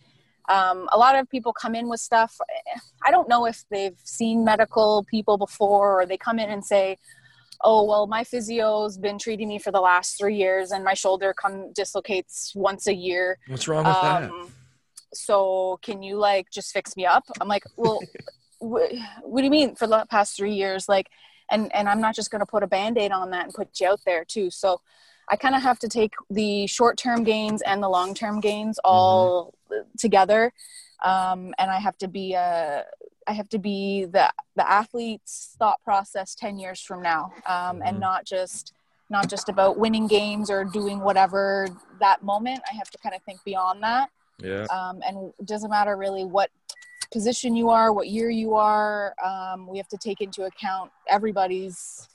um, 0.49 0.87
a 0.91 0.97
lot 0.97 1.15
of 1.15 1.29
people 1.29 1.53
come 1.53 1.75
in 1.75 1.89
with 1.89 1.99
stuff. 1.99 2.37
I 3.05 3.11
don't 3.11 3.27
know 3.27 3.45
if 3.45 3.63
they've 3.69 3.99
seen 4.03 4.43
medical 4.45 5.05
people 5.09 5.37
before, 5.37 6.01
or 6.01 6.05
they 6.05 6.17
come 6.17 6.39
in 6.39 6.49
and 6.49 6.63
say, 6.63 6.97
"Oh, 7.63 7.83
well, 7.83 8.07
my 8.07 8.23
physio's 8.23 8.97
been 8.97 9.19
treating 9.19 9.49
me 9.49 9.59
for 9.59 9.71
the 9.71 9.81
last 9.81 10.17
three 10.17 10.35
years, 10.35 10.71
and 10.71 10.83
my 10.83 10.93
shoulder 10.93 11.33
come 11.33 11.73
dislocates 11.73 12.53
once 12.55 12.87
a 12.87 12.95
year." 12.95 13.37
What's 13.47 13.67
wrong 13.67 13.85
with 13.85 13.95
um, 13.95 14.03
that? 14.03 14.31
So 15.13 15.79
can 15.81 16.03
you 16.03 16.17
like 16.17 16.49
just 16.51 16.71
fix 16.71 16.95
me 16.95 17.05
up? 17.05 17.23
I'm 17.41 17.47
like 17.47 17.63
well 17.75 17.99
what, 18.59 18.91
what 19.21 19.41
do 19.41 19.45
you 19.45 19.51
mean 19.51 19.75
for 19.75 19.87
the 19.87 20.05
past 20.09 20.35
three 20.35 20.53
years? 20.53 20.89
Like 20.89 21.09
and 21.49 21.73
and 21.73 21.87
i'm 21.87 22.01
not 22.01 22.15
just 22.15 22.31
going 22.31 22.39
to 22.39 22.45
put 22.45 22.63
a 22.63 22.67
band-aid 22.67 23.11
on 23.11 23.31
that 23.31 23.45
and 23.45 23.53
put 23.53 23.79
you 23.79 23.87
out 23.87 24.01
there 24.05 24.25
too. 24.25 24.49
So 24.49 24.81
i 25.29 25.35
kind 25.35 25.55
of 25.55 25.61
have 25.61 25.79
to 25.79 25.87
take 25.87 26.13
the 26.29 26.67
short-term 26.67 27.23
gains 27.23 27.61
and 27.61 27.81
the 27.81 27.89
long-term 27.89 28.39
gains 28.39 28.77
mm-hmm. 28.77 28.93
all 28.93 29.53
together. 29.97 30.51
Um, 31.03 31.53
and 31.59 31.69
i 31.71 31.79
have 31.79 31.97
to 31.99 32.07
be 32.07 32.33
a 32.33 32.83
I 33.29 33.33
have 33.33 33.49
to 33.49 33.59
be 33.59 34.05
the 34.05 34.31
the 34.55 34.69
athlete's 34.69 35.55
thought 35.59 35.83
process 35.83 36.33
10 36.35 36.57
years 36.59 36.81
from 36.81 37.01
now. 37.01 37.25
Um, 37.45 37.53
mm-hmm. 37.53 37.81
and 37.85 37.99
not 37.99 38.25
just 38.25 38.73
not 39.09 39.29
just 39.29 39.47
about 39.47 39.77
winning 39.77 40.07
games 40.07 40.49
or 40.49 40.65
doing 40.65 40.99
whatever 40.99 41.67
that 41.99 42.23
moment. 42.23 42.61
I 42.69 42.75
have 42.75 42.89
to 42.91 42.97
kind 42.97 43.15
of 43.15 43.21
think 43.23 43.41
beyond 43.45 43.83
that 43.83 44.09
yeah 44.41 44.65
um, 44.65 45.01
and 45.07 45.31
it 45.39 45.45
doesn't 45.45 45.69
matter 45.69 45.95
really 45.97 46.23
what 46.23 46.49
position 47.11 47.55
you 47.55 47.69
are 47.69 47.93
what 47.93 48.07
year 48.07 48.29
you 48.29 48.53
are 48.53 49.13
um, 49.23 49.67
we 49.67 49.77
have 49.77 49.87
to 49.87 49.97
take 49.97 50.21
into 50.21 50.43
account 50.43 50.91
everybody's 51.09 52.07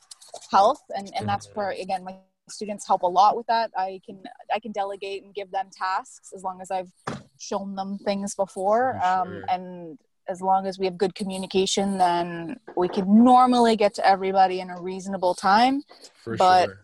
health 0.50 0.82
and 0.96 1.10
and 1.16 1.28
that's 1.28 1.48
where 1.54 1.70
again 1.70 2.04
my 2.04 2.14
students 2.48 2.86
help 2.86 3.02
a 3.02 3.06
lot 3.06 3.36
with 3.36 3.46
that 3.46 3.70
i 3.76 4.00
can 4.04 4.20
i 4.54 4.58
can 4.58 4.72
delegate 4.72 5.22
and 5.22 5.34
give 5.34 5.50
them 5.50 5.68
tasks 5.72 6.32
as 6.34 6.42
long 6.42 6.60
as 6.60 6.70
i've 6.70 6.90
shown 7.38 7.74
them 7.74 7.98
things 8.04 8.34
before 8.34 8.96
um, 8.96 9.28
sure. 9.28 9.36
um, 9.38 9.44
and 9.48 9.98
as 10.28 10.40
long 10.40 10.66
as 10.66 10.78
we 10.78 10.86
have 10.86 10.96
good 10.96 11.14
communication, 11.14 11.98
then 11.98 12.58
we 12.76 12.88
can 12.88 13.24
normally 13.24 13.76
get 13.76 13.94
to 13.94 14.06
everybody 14.06 14.60
in 14.60 14.70
a 14.70 14.80
reasonable 14.80 15.34
time. 15.34 15.82
For 16.22 16.36
but 16.36 16.66
sure. 16.66 16.78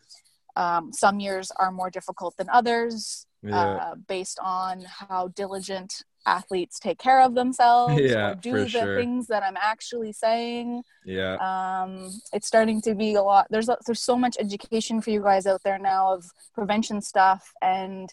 um, 0.57 0.93
some 0.93 1.21
years 1.21 1.51
are 1.57 1.71
more 1.71 1.91
difficult 1.91 2.37
than 2.37 2.49
others 2.51 3.27
yeah. 3.43 3.57
uh, 3.57 3.95
based 4.07 4.39
on 4.43 4.85
how 4.87 5.29
diligent 5.29 6.03
athletes 6.27 6.79
take 6.79 6.99
care 6.99 7.23
of 7.23 7.35
themselves 7.35 7.99
yeah, 8.01 8.31
or 8.31 8.35
do 8.35 8.53
the 8.53 8.69
sure. 8.69 8.99
things 8.99 9.27
that 9.29 9.43
I'm 9.43 9.57
actually 9.57 10.13
saying. 10.13 10.83
Yeah. 11.05 11.37
Um, 11.37 12.11
it's 12.33 12.47
starting 12.47 12.83
to 12.83 12.95
be 12.95 13.15
a 13.15 13.23
lot. 13.23 13.47
There's 13.51 13.69
there's 13.87 14.03
so 14.03 14.17
much 14.17 14.37
education 14.39 15.01
for 15.01 15.11
you 15.11 15.23
guys 15.23 15.47
out 15.47 15.63
there 15.65 15.79
now 15.79 16.13
of 16.13 16.25
prevention 16.55 17.01
stuff 17.01 17.53
and 17.63 18.13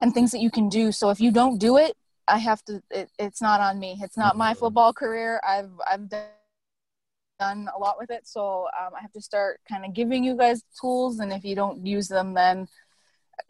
and 0.00 0.12
things 0.12 0.30
that 0.32 0.40
you 0.40 0.50
can 0.50 0.68
do. 0.68 0.92
So 0.92 1.10
if 1.10 1.20
you 1.20 1.30
don't 1.30 1.58
do 1.58 1.78
it, 1.78 1.96
I 2.28 2.38
have 2.38 2.62
to. 2.64 2.82
It, 2.90 3.10
it's 3.18 3.42
not 3.42 3.60
on 3.60 3.78
me. 3.78 3.98
It's 4.02 4.16
not 4.16 4.36
my 4.36 4.50
mm-hmm. 4.50 4.60
football 4.60 4.92
career. 4.92 5.40
I've 5.46 5.70
I've 5.90 6.08
done 6.08 7.68
a 7.74 7.78
lot 7.78 7.96
with 7.98 8.10
it, 8.10 8.26
so 8.26 8.68
um, 8.80 8.94
I 8.96 9.00
have 9.00 9.12
to 9.12 9.20
start 9.20 9.60
kind 9.68 9.84
of 9.84 9.94
giving 9.94 10.22
you 10.22 10.36
guys 10.36 10.62
tools. 10.80 11.18
And 11.18 11.32
if 11.32 11.44
you 11.44 11.56
don't 11.56 11.84
use 11.84 12.08
them, 12.08 12.34
then 12.34 12.68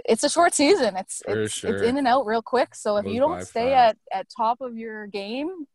it's 0.04 0.24
a 0.24 0.28
short 0.28 0.54
season. 0.54 0.96
It's 0.96 1.22
it's 1.26 1.54
sure. 1.54 1.74
it's 1.74 1.82
in 1.82 1.98
and 1.98 2.06
out 2.06 2.26
real 2.26 2.42
quick. 2.42 2.74
So 2.74 2.96
if 2.96 3.04
Goes 3.04 3.14
you 3.14 3.20
don't 3.20 3.44
stay 3.44 3.70
fast. 3.70 3.98
at 4.12 4.18
at 4.20 4.26
top 4.36 4.60
of 4.60 4.76
your 4.76 5.06
game, 5.06 5.66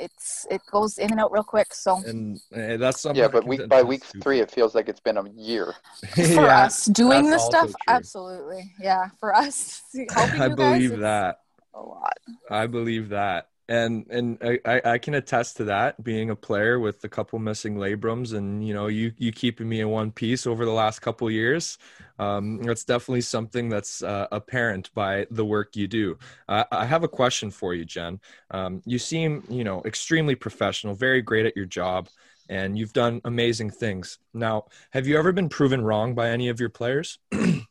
it's 0.00 0.46
it 0.50 0.60
goes 0.70 0.98
in 0.98 1.10
and 1.10 1.20
out 1.20 1.30
real 1.30 1.44
quick. 1.44 1.74
So 1.74 2.02
and 2.06 2.40
uh, 2.54 2.76
that's 2.78 3.00
something. 3.00 3.20
Yeah, 3.20 3.28
but 3.28 3.46
week 3.46 3.68
by 3.68 3.82
week 3.82 4.04
three, 4.22 4.40
it 4.40 4.50
feels 4.50 4.74
like 4.74 4.88
it's 4.88 5.00
been 5.00 5.18
a 5.18 5.28
year. 5.30 5.74
for 6.14 6.22
yeah, 6.22 6.64
us 6.64 6.86
doing 6.86 7.30
that's 7.30 7.42
this 7.42 7.46
stuff, 7.46 7.68
true. 7.68 7.74
absolutely, 7.88 8.72
yeah. 8.80 9.08
For 9.20 9.34
us, 9.34 9.82
helping 10.14 10.40
I 10.40 10.46
you 10.46 10.56
guys, 10.56 10.56
believe 10.56 10.92
it's 10.92 11.00
that. 11.00 11.40
a 11.74 11.80
lot. 11.80 12.16
I 12.50 12.66
believe 12.66 13.10
that. 13.10 13.49
And 13.70 14.04
and 14.10 14.36
I, 14.64 14.82
I 14.84 14.98
can 14.98 15.14
attest 15.14 15.56
to 15.58 15.64
that 15.64 16.02
being 16.02 16.30
a 16.30 16.36
player 16.36 16.80
with 16.80 17.04
a 17.04 17.08
couple 17.08 17.38
missing 17.38 17.76
labrums 17.76 18.34
and 18.34 18.66
you 18.66 18.74
know 18.74 18.88
you 18.88 19.12
you 19.16 19.30
keeping 19.30 19.68
me 19.68 19.80
in 19.80 19.88
one 19.90 20.10
piece 20.10 20.44
over 20.44 20.64
the 20.64 20.72
last 20.72 20.98
couple 21.02 21.30
years. 21.30 21.78
Um, 22.18 22.60
that's 22.64 22.84
definitely 22.84 23.20
something 23.22 23.68
that's 23.68 24.02
uh, 24.02 24.26
apparent 24.32 24.92
by 24.92 25.26
the 25.30 25.44
work 25.44 25.76
you 25.76 25.86
do. 25.86 26.18
Uh, 26.48 26.64
I 26.72 26.84
have 26.84 27.04
a 27.04 27.08
question 27.08 27.52
for 27.52 27.72
you, 27.72 27.84
Jen. 27.84 28.20
Um, 28.50 28.82
you 28.86 28.98
seem 28.98 29.44
you 29.48 29.62
know 29.62 29.82
extremely 29.84 30.34
professional, 30.34 30.94
very 30.96 31.22
great 31.22 31.46
at 31.46 31.56
your 31.56 31.66
job, 31.66 32.08
and 32.48 32.76
you've 32.76 32.92
done 32.92 33.20
amazing 33.24 33.70
things. 33.70 34.18
Now, 34.34 34.64
have 34.90 35.06
you 35.06 35.16
ever 35.16 35.30
been 35.32 35.48
proven 35.48 35.80
wrong 35.82 36.16
by 36.16 36.30
any 36.30 36.48
of 36.48 36.58
your 36.58 36.70
players? 36.70 37.20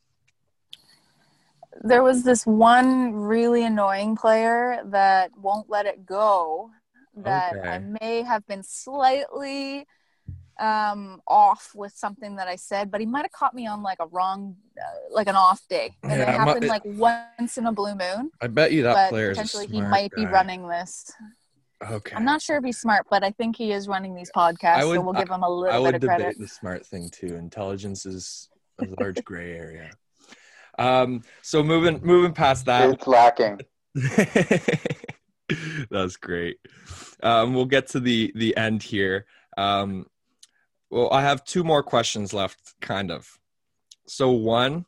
there 1.82 2.02
was 2.02 2.22
this 2.24 2.46
one 2.46 3.12
really 3.14 3.64
annoying 3.64 4.16
player 4.16 4.82
that 4.86 5.30
won't 5.36 5.68
let 5.70 5.86
it 5.86 6.04
go 6.06 6.70
that 7.16 7.56
Okay. 7.56 7.68
I 7.68 7.78
may 7.78 8.22
have 8.22 8.46
been 8.46 8.62
slightly 8.62 9.86
um, 10.58 11.22
off 11.26 11.72
with 11.74 11.92
something 11.96 12.36
that 12.36 12.46
I 12.46 12.56
said, 12.56 12.90
but 12.90 13.00
he 13.00 13.06
might 13.06 13.22
have 13.22 13.32
caught 13.32 13.54
me 13.54 13.66
on 13.66 13.82
like 13.82 13.96
a 13.98 14.06
wrong, 14.08 14.56
uh, 14.78 15.14
like 15.14 15.26
an 15.26 15.34
off 15.36 15.62
day. 15.68 15.96
And 16.02 16.12
Yeah, 16.12 16.22
it 16.22 16.28
happened 16.28 16.64
it- 16.64 16.68
like 16.68 16.82
once 16.84 17.56
in 17.56 17.66
a 17.66 17.72
blue 17.72 17.94
moon. 17.94 18.30
I 18.42 18.46
bet 18.46 18.70
you 18.72 18.82
that 18.82 19.08
player 19.08 19.30
potentially 19.30 19.66
he 19.66 19.80
might 19.80 20.10
be 20.12 20.26
running 20.26 20.68
this. 20.68 21.10
Okay. 21.90 22.14
I'm 22.14 22.26
not 22.26 22.42
sure 22.42 22.58
if 22.58 22.64
he's 22.64 22.78
smart, 22.78 23.06
but 23.08 23.24
I 23.24 23.30
think 23.30 23.56
he 23.56 23.72
is 23.72 23.88
running 23.88 24.14
these 24.14 24.30
podcasts, 24.36 24.76
I 24.76 24.84
would- 24.84 24.96
so 24.96 25.00
we'll 25.00 25.14
give 25.14 25.30
him 25.30 25.42
a 25.42 25.48
little 25.48 25.82
would 25.82 25.92
bit 25.92 25.94
of 25.94 26.00
debate 26.02 26.16
credit. 26.18 26.38
the 26.38 26.48
smart 26.48 26.84
thing 26.84 27.08
too. 27.08 27.36
Intelligence 27.36 28.04
is 28.04 28.50
a 28.80 28.86
large 29.00 29.24
gray 29.24 29.52
area. 29.56 29.90
Um, 30.80 31.22
so 31.42 31.62
moving 31.62 32.00
moving 32.02 32.32
past 32.32 32.64
that, 32.66 32.90
It's 32.90 33.06
lacking. 33.06 33.60
that's 35.90 36.16
great. 36.16 36.56
Um, 37.22 37.54
we'll 37.54 37.66
get 37.66 37.88
to 37.88 38.00
the 38.00 38.32
the 38.34 38.56
end 38.56 38.82
here. 38.82 39.26
Um, 39.58 40.06
well, 40.90 41.12
I 41.12 41.20
have 41.22 41.44
two 41.44 41.62
more 41.62 41.82
questions 41.82 42.32
left, 42.32 42.74
kind 42.80 43.10
of. 43.10 43.38
So 44.06 44.30
one, 44.30 44.86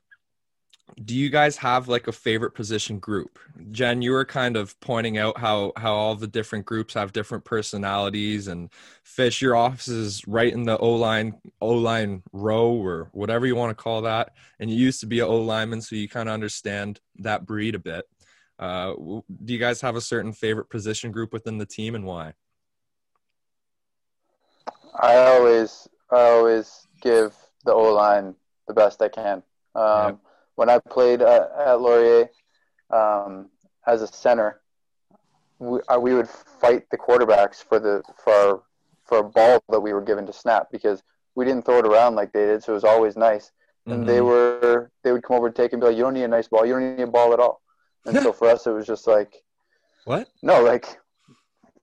do 1.05 1.15
you 1.15 1.31
guys 1.31 1.57
have 1.59 1.89
like 1.89 2.09
a 2.09 2.13
favorite 2.13 2.53
position 2.53 2.99
group? 2.99 3.39
Jen, 3.71 4.03
you 4.03 4.13
were 4.13 4.25
kind 4.25 4.57
of 4.57 4.79
pointing 4.81 5.19
out 5.19 5.39
how 5.39 5.73
how 5.77 5.93
all 5.93 6.15
the 6.15 6.27
different 6.27 6.67
groups 6.67 6.95
have 6.95 7.13
different 7.13 7.45
personalities, 7.45 8.49
and 8.49 8.71
Fish, 9.03 9.41
your 9.41 9.57
office 9.57 9.89
is 9.89 10.27
right 10.27 10.53
in 10.53 10.65
the 10.65 10.79
O 10.79 10.95
line 10.95 11.35
O 11.61 11.71
line 11.71 12.23
row 12.33 12.73
or 12.73 13.09
whatever 13.13 13.47
you 13.47 13.57
want 13.57 13.77
to 13.77 13.83
call 13.83 14.03
that, 14.03 14.35
and 14.59 14.71
you 14.71 14.77
used 14.77 15.01
to 15.01 15.07
be 15.07 15.21
an 15.21 15.27
O 15.27 15.37
lineman, 15.37 15.81
so 15.81 15.97
you 15.97 16.09
kind 16.09 16.29
of 16.29 16.35
understand 16.35 17.01
that 17.17 17.47
breed 17.47 17.75
a 17.75 17.79
bit. 17.79 18.05
Uh, 18.59 18.93
do 18.95 19.53
you 19.53 19.59
guys 19.59 19.81
have 19.81 19.97
a 19.97 20.01
certain 20.01 20.33
favorite 20.33 20.71
position 20.71 21.11
group 21.11 21.33
within 21.33 21.59
the 21.59 21.67
team, 21.67 21.95
and 21.95 22.05
why? 22.05 22.35
I 25.01 25.17
always, 25.17 25.89
I 26.11 26.21
always 26.21 26.87
give 27.01 27.35
the 27.65 27.73
O 27.73 27.95
line 27.95 28.35
the 28.69 28.75
best 28.75 29.01
I 29.01 29.09
can. 29.09 29.43
Um, 29.75 30.05
Yep. 30.05 30.19
When 30.57 30.69
I 30.69 30.79
played 30.79 31.23
at, 31.23 31.51
at 31.59 31.81
Laurier 31.81 32.29
um, 32.91 33.49
as 33.87 34.03
a 34.03 34.07
center, 34.07 34.61
we, 35.59 35.81
uh, 35.89 35.99
we 35.99 36.15
would 36.15 36.29
fight 36.29 36.85
the 36.91 36.99
quarterbacks 36.99 37.57
for 37.63 37.79
the 37.79 38.03
for 38.23 38.63
for 39.05 39.19
a 39.19 39.25
ball 39.25 39.63
that 39.69 39.81
we 39.81 39.93
were 39.93 40.03
given 40.03 40.27
to 40.27 40.33
snap 40.33 40.69
because 40.71 41.03
we 41.35 41.45
didn't 41.45 41.65
throw 41.65 41.79
it 41.79 41.87
around 41.87 42.15
like 42.15 42.33
they 42.33 42.47
did, 42.47 42.63
so 42.63 42.73
it 42.73 42.75
was 42.75 42.85
always 42.85 43.17
nice. 43.17 43.53
And 43.87 44.07
they 44.07 44.21
Mhm. 44.21 44.27
were 44.27 44.91
they 45.03 45.13
would 45.13 45.23
come 45.25 45.37
over 45.37 45.47
and 45.47 45.57
take 45.57 45.73
and 45.73 45.81
be 45.81 45.87
like, 45.89 45.97
"You 45.97 46.03
don't 46.05 46.15
need 46.15 46.25
a 46.25 46.29
nice 46.29 46.49
ball. 46.49 46.65
You 46.67 46.75
don't 46.75 46.97
need 46.97 47.03
a 47.03 47.07
ball 47.07 47.33
at 47.33 47.41
all." 47.41 47.61
And 48.07 48.17
so 48.17 48.33
for 48.39 48.49
us, 48.49 48.67
it 48.67 48.71
was 48.71 48.87
just 48.87 49.07
like, 49.07 49.43
what? 50.05 50.29
no, 50.43 50.63
like 50.63 50.99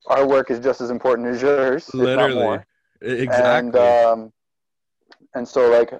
our 0.07 0.27
work 0.27 0.49
is 0.51 0.59
just 0.59 0.81
as 0.81 0.89
important 0.91 1.27
as 1.27 1.41
yours, 1.41 1.89
Literally, 1.93 2.59
exactly. 3.01 3.41
and 3.41 3.75
um, 3.75 4.33
and 5.35 5.47
so 5.47 5.69
like 5.69 5.91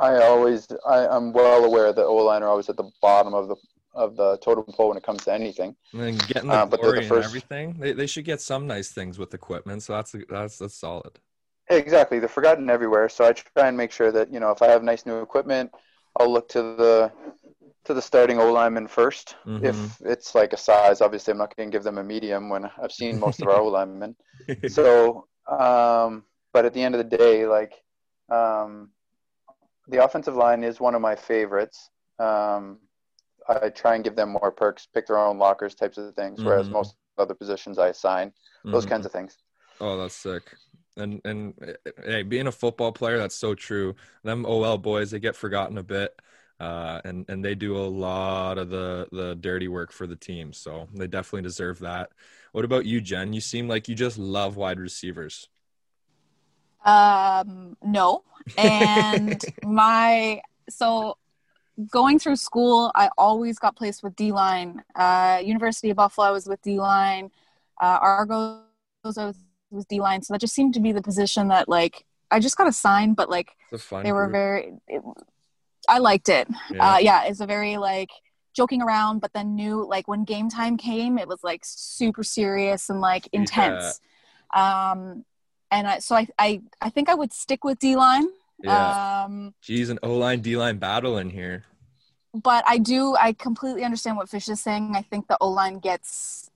I 0.00 0.22
always 0.24 0.68
I, 0.86 1.06
I'm 1.08 1.32
well 1.32 1.64
aware 1.64 1.92
that 1.92 2.04
O 2.04 2.16
line 2.16 2.42
are 2.42 2.48
always 2.48 2.68
at 2.68 2.76
the 2.76 2.90
bottom 3.00 3.34
of 3.34 3.48
the 3.48 3.56
of 3.94 4.16
the 4.16 4.36
totem 4.38 4.64
pole 4.64 4.88
when 4.88 4.98
it 4.98 5.02
comes 5.02 5.24
to 5.24 5.32
anything. 5.32 5.74
And 5.92 6.00
then 6.02 6.16
getting 6.18 6.50
the 6.50 6.56
Uh, 6.56 6.66
but 6.66 6.80
they're 6.82 6.90
glory 6.92 7.00
the 7.02 7.08
first- 7.08 7.16
and 7.16 7.24
everything, 7.24 7.80
they, 7.80 7.92
they 7.92 8.06
should 8.06 8.24
get 8.26 8.40
some 8.40 8.66
nice 8.66 8.90
things 8.90 9.18
with 9.18 9.32
equipment. 9.32 9.82
So 9.82 9.94
that's 9.94 10.14
that's 10.28 10.58
that's 10.58 10.74
solid. 10.74 11.18
Exactly, 11.68 12.18
they're 12.20 12.28
forgotten 12.28 12.70
everywhere. 12.70 13.08
So 13.08 13.24
I 13.26 13.32
try 13.32 13.66
and 13.68 13.76
make 13.76 13.90
sure 13.90 14.12
that 14.12 14.32
you 14.32 14.38
know 14.40 14.50
if 14.50 14.62
I 14.62 14.68
have 14.68 14.82
nice 14.82 15.06
new 15.06 15.20
equipment, 15.20 15.70
I'll 16.18 16.32
look 16.32 16.48
to 16.50 16.62
the 16.62 17.12
to 17.84 17.94
the 17.94 18.02
starting 18.02 18.38
O 18.38 18.52
lineman 18.52 18.86
1st 18.88 19.36
Mhm. 19.46 19.64
If 19.64 20.00
it's 20.02 20.34
like 20.34 20.52
a 20.52 20.56
size, 20.56 21.00
obviously 21.00 21.30
I'm 21.32 21.38
not 21.38 21.56
going 21.56 21.70
to 21.70 21.74
give 21.76 21.84
them 21.84 21.98
a 21.98 22.04
medium 22.04 22.48
when 22.50 22.70
I've 22.82 22.92
seen 22.92 23.18
most 23.18 23.42
of 23.42 23.48
our 23.48 23.60
O 23.64 23.68
linemen. 23.68 24.16
so 24.68 25.26
um, 25.46 26.24
but 26.52 26.64
at 26.64 26.74
the 26.74 26.82
end 26.82 26.94
of 26.94 26.98
the 27.08 27.16
day 27.16 27.46
like 27.46 27.72
um, 28.28 28.90
the 29.88 30.02
offensive 30.04 30.36
line 30.36 30.64
is 30.64 30.80
one 30.80 30.94
of 30.94 31.00
my 31.00 31.14
favorites 31.16 31.90
um, 32.18 32.78
i 33.48 33.68
try 33.68 33.94
and 33.94 34.04
give 34.04 34.16
them 34.16 34.30
more 34.30 34.50
perks 34.52 34.86
pick 34.94 35.06
their 35.06 35.18
own 35.18 35.38
lockers 35.38 35.74
types 35.74 35.98
of 35.98 36.14
things 36.14 36.44
whereas 36.44 36.66
Mhm. 36.66 36.72
most 36.72 36.96
other 37.18 37.34
positions 37.34 37.78
i 37.78 37.88
assign 37.88 38.32
those 38.72 38.84
Mhm. 38.84 38.90
kinds 38.90 39.06
of 39.06 39.12
things 39.12 39.38
Oh, 39.80 39.98
that's 39.98 40.14
sick. 40.14 40.56
And 40.96 41.20
and 41.24 41.54
hey, 42.04 42.22
being 42.22 42.46
a 42.46 42.52
football 42.52 42.92
player, 42.92 43.18
that's 43.18 43.34
so 43.36 43.54
true. 43.54 43.96
Them 44.24 44.46
OL 44.46 44.78
boys, 44.78 45.10
they 45.10 45.20
get 45.20 45.36
forgotten 45.36 45.78
a 45.78 45.82
bit, 45.82 46.20
uh, 46.60 47.00
and 47.04 47.26
and 47.28 47.44
they 47.44 47.54
do 47.54 47.76
a 47.76 47.86
lot 47.86 48.58
of 48.58 48.70
the 48.70 49.08
the 49.12 49.34
dirty 49.36 49.68
work 49.68 49.92
for 49.92 50.06
the 50.06 50.16
team. 50.16 50.52
So 50.54 50.88
they 50.94 51.06
definitely 51.06 51.42
deserve 51.42 51.80
that. 51.80 52.10
What 52.52 52.64
about 52.64 52.86
you, 52.86 53.00
Jen? 53.02 53.32
You 53.34 53.40
seem 53.42 53.68
like 53.68 53.88
you 53.88 53.94
just 53.94 54.18
love 54.18 54.56
wide 54.56 54.80
receivers. 54.80 55.48
Um, 56.86 57.76
no. 57.82 58.22
And 58.56 59.44
my 59.64 60.40
so 60.70 61.18
going 61.90 62.18
through 62.18 62.36
school, 62.36 62.90
I 62.94 63.10
always 63.18 63.58
got 63.58 63.76
placed 63.76 64.02
with 64.02 64.16
D 64.16 64.32
line. 64.32 64.82
Uh, 64.94 65.40
University 65.44 65.90
of 65.90 65.96
Buffalo 65.96 66.26
I 66.28 66.30
was 66.30 66.46
with 66.46 66.62
D 66.62 66.78
line. 66.78 67.30
Uh, 67.80 67.98
Argos 68.00 68.62
I 69.04 69.26
was 69.26 69.36
with 69.70 69.86
D 69.88 70.00
line. 70.00 70.22
So 70.22 70.32
that 70.32 70.40
just 70.40 70.54
seemed 70.54 70.74
to 70.74 70.80
be 70.80 70.92
the 70.92 71.02
position 71.02 71.48
that 71.48 71.68
like 71.68 72.06
I 72.30 72.40
just 72.40 72.56
got 72.56 72.68
assigned, 72.68 73.16
but 73.16 73.28
like 73.28 73.50
It's 73.72 73.82
a 73.82 73.86
fun. 73.86 74.04
they 74.04 74.12
were 74.12 74.26
group. 74.26 74.32
very. 74.32 74.72
It, 74.88 75.02
I 75.88 75.98
liked 75.98 76.28
it. 76.28 76.48
Yeah. 76.72 76.94
Uh, 76.94 76.98
yeah, 76.98 77.24
it's 77.24 77.40
a 77.40 77.46
very 77.46 77.76
like 77.76 78.10
joking 78.54 78.82
around, 78.82 79.20
but 79.20 79.32
then 79.34 79.54
knew 79.54 79.86
like 79.86 80.08
when 80.08 80.24
game 80.24 80.48
time 80.48 80.76
came, 80.76 81.18
it 81.18 81.28
was 81.28 81.44
like 81.44 81.60
super 81.64 82.24
serious 82.24 82.88
and 82.88 83.00
like 83.00 83.28
intense. 83.32 84.00
Yeah. 84.54 84.90
Um, 84.92 85.24
and 85.70 85.86
I, 85.86 85.98
so 85.98 86.16
I, 86.16 86.26
I, 86.38 86.62
I 86.80 86.90
think 86.90 87.08
I 87.08 87.14
would 87.14 87.32
stick 87.32 87.64
with 87.64 87.78
D 87.78 87.96
line. 87.96 88.28
Yeah. 88.62 89.24
Um, 89.24 89.54
Geez, 89.60 89.90
an 89.90 89.98
O 90.02 90.16
line 90.16 90.40
D 90.40 90.56
line 90.56 90.78
battle 90.78 91.18
in 91.18 91.30
here. 91.30 91.64
But 92.34 92.64
I 92.66 92.78
do, 92.78 93.16
I 93.16 93.32
completely 93.32 93.84
understand 93.84 94.16
what 94.16 94.28
Fish 94.28 94.48
is 94.48 94.60
saying. 94.60 94.94
I 94.94 95.02
think 95.02 95.28
the 95.28 95.38
O 95.40 95.48
line 95.48 95.78
gets 95.78 96.50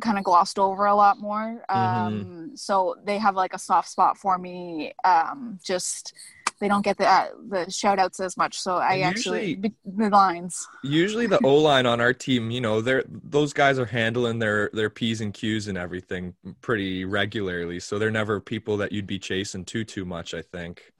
kind 0.00 0.18
of 0.18 0.24
glossed 0.24 0.58
over 0.58 0.86
a 0.86 0.94
lot 0.94 1.18
more. 1.18 1.62
Mm-hmm. 1.70 1.76
Um, 1.76 2.24
mm-hmm. 2.24 2.54
So 2.54 2.96
they 3.04 3.18
have 3.18 3.34
like 3.34 3.54
a 3.54 3.58
soft 3.58 3.88
spot 3.88 4.18
for 4.18 4.38
me. 4.38 4.92
Um, 5.04 5.58
just 5.62 6.14
they 6.62 6.68
don't 6.68 6.84
get 6.84 6.96
the 6.96 7.08
uh, 7.08 7.26
the 7.48 7.68
shout 7.70 7.98
outs 7.98 8.20
as 8.20 8.36
much. 8.36 8.60
So 8.60 8.76
I 8.76 8.94
usually, 8.94 9.54
actually 9.54 9.72
the 9.84 10.08
lines. 10.10 10.68
Usually 10.84 11.26
the 11.26 11.40
O 11.44 11.56
line 11.56 11.86
on 11.86 12.00
our 12.00 12.14
team, 12.14 12.52
you 12.52 12.60
know, 12.60 12.80
they're 12.80 13.02
those 13.08 13.52
guys 13.52 13.80
are 13.80 13.84
handling 13.84 14.38
their 14.38 14.70
their 14.72 14.88
p's 14.88 15.20
and 15.20 15.34
q's 15.34 15.66
and 15.66 15.76
everything 15.76 16.34
pretty 16.60 17.04
regularly. 17.04 17.80
So 17.80 17.98
they're 17.98 18.12
never 18.12 18.38
people 18.40 18.76
that 18.76 18.92
you'd 18.92 19.08
be 19.08 19.18
chasing 19.18 19.64
too 19.64 19.84
too 19.84 20.04
much. 20.04 20.34
I 20.34 20.42
think 20.42 20.92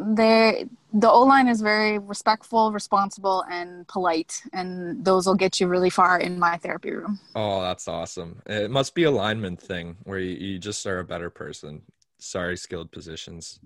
they 0.00 0.66
the 0.92 1.08
O 1.08 1.22
line 1.22 1.46
is 1.46 1.60
very 1.60 2.00
respectful, 2.00 2.72
responsible, 2.72 3.44
and 3.48 3.86
polite, 3.86 4.42
and 4.52 5.04
those 5.04 5.28
will 5.28 5.36
get 5.36 5.60
you 5.60 5.68
really 5.68 5.90
far 5.90 6.18
in 6.18 6.40
my 6.40 6.56
therapy 6.56 6.90
room. 6.90 7.20
Oh, 7.36 7.62
that's 7.62 7.86
awesome! 7.86 8.42
It 8.46 8.68
must 8.68 8.96
be 8.96 9.04
a 9.04 9.12
lineman 9.12 9.58
thing 9.58 9.96
where 10.02 10.18
you, 10.18 10.34
you 10.34 10.58
just 10.58 10.84
are 10.88 10.98
a 10.98 11.04
better 11.04 11.30
person. 11.30 11.82
Sorry, 12.18 12.56
skilled 12.56 12.90
positions. 12.90 13.60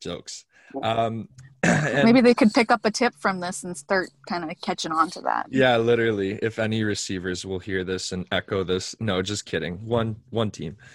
Jokes. 0.00 0.44
Um, 0.82 1.28
Maybe 2.04 2.20
they 2.20 2.34
could 2.34 2.52
pick 2.52 2.70
up 2.70 2.84
a 2.84 2.90
tip 2.90 3.14
from 3.14 3.40
this 3.40 3.64
and 3.64 3.76
start 3.76 4.10
kind 4.28 4.44
of 4.44 4.50
catching 4.60 4.92
on 4.92 5.10
to 5.10 5.20
that. 5.22 5.46
Yeah, 5.50 5.76
literally. 5.78 6.38
If 6.42 6.58
any 6.58 6.84
receivers 6.84 7.44
will 7.44 7.58
hear 7.58 7.82
this 7.82 8.12
and 8.12 8.26
echo 8.30 8.62
this, 8.62 8.94
no, 9.00 9.22
just 9.22 9.46
kidding. 9.46 9.84
One 9.84 10.16
one 10.30 10.50
team. 10.50 10.76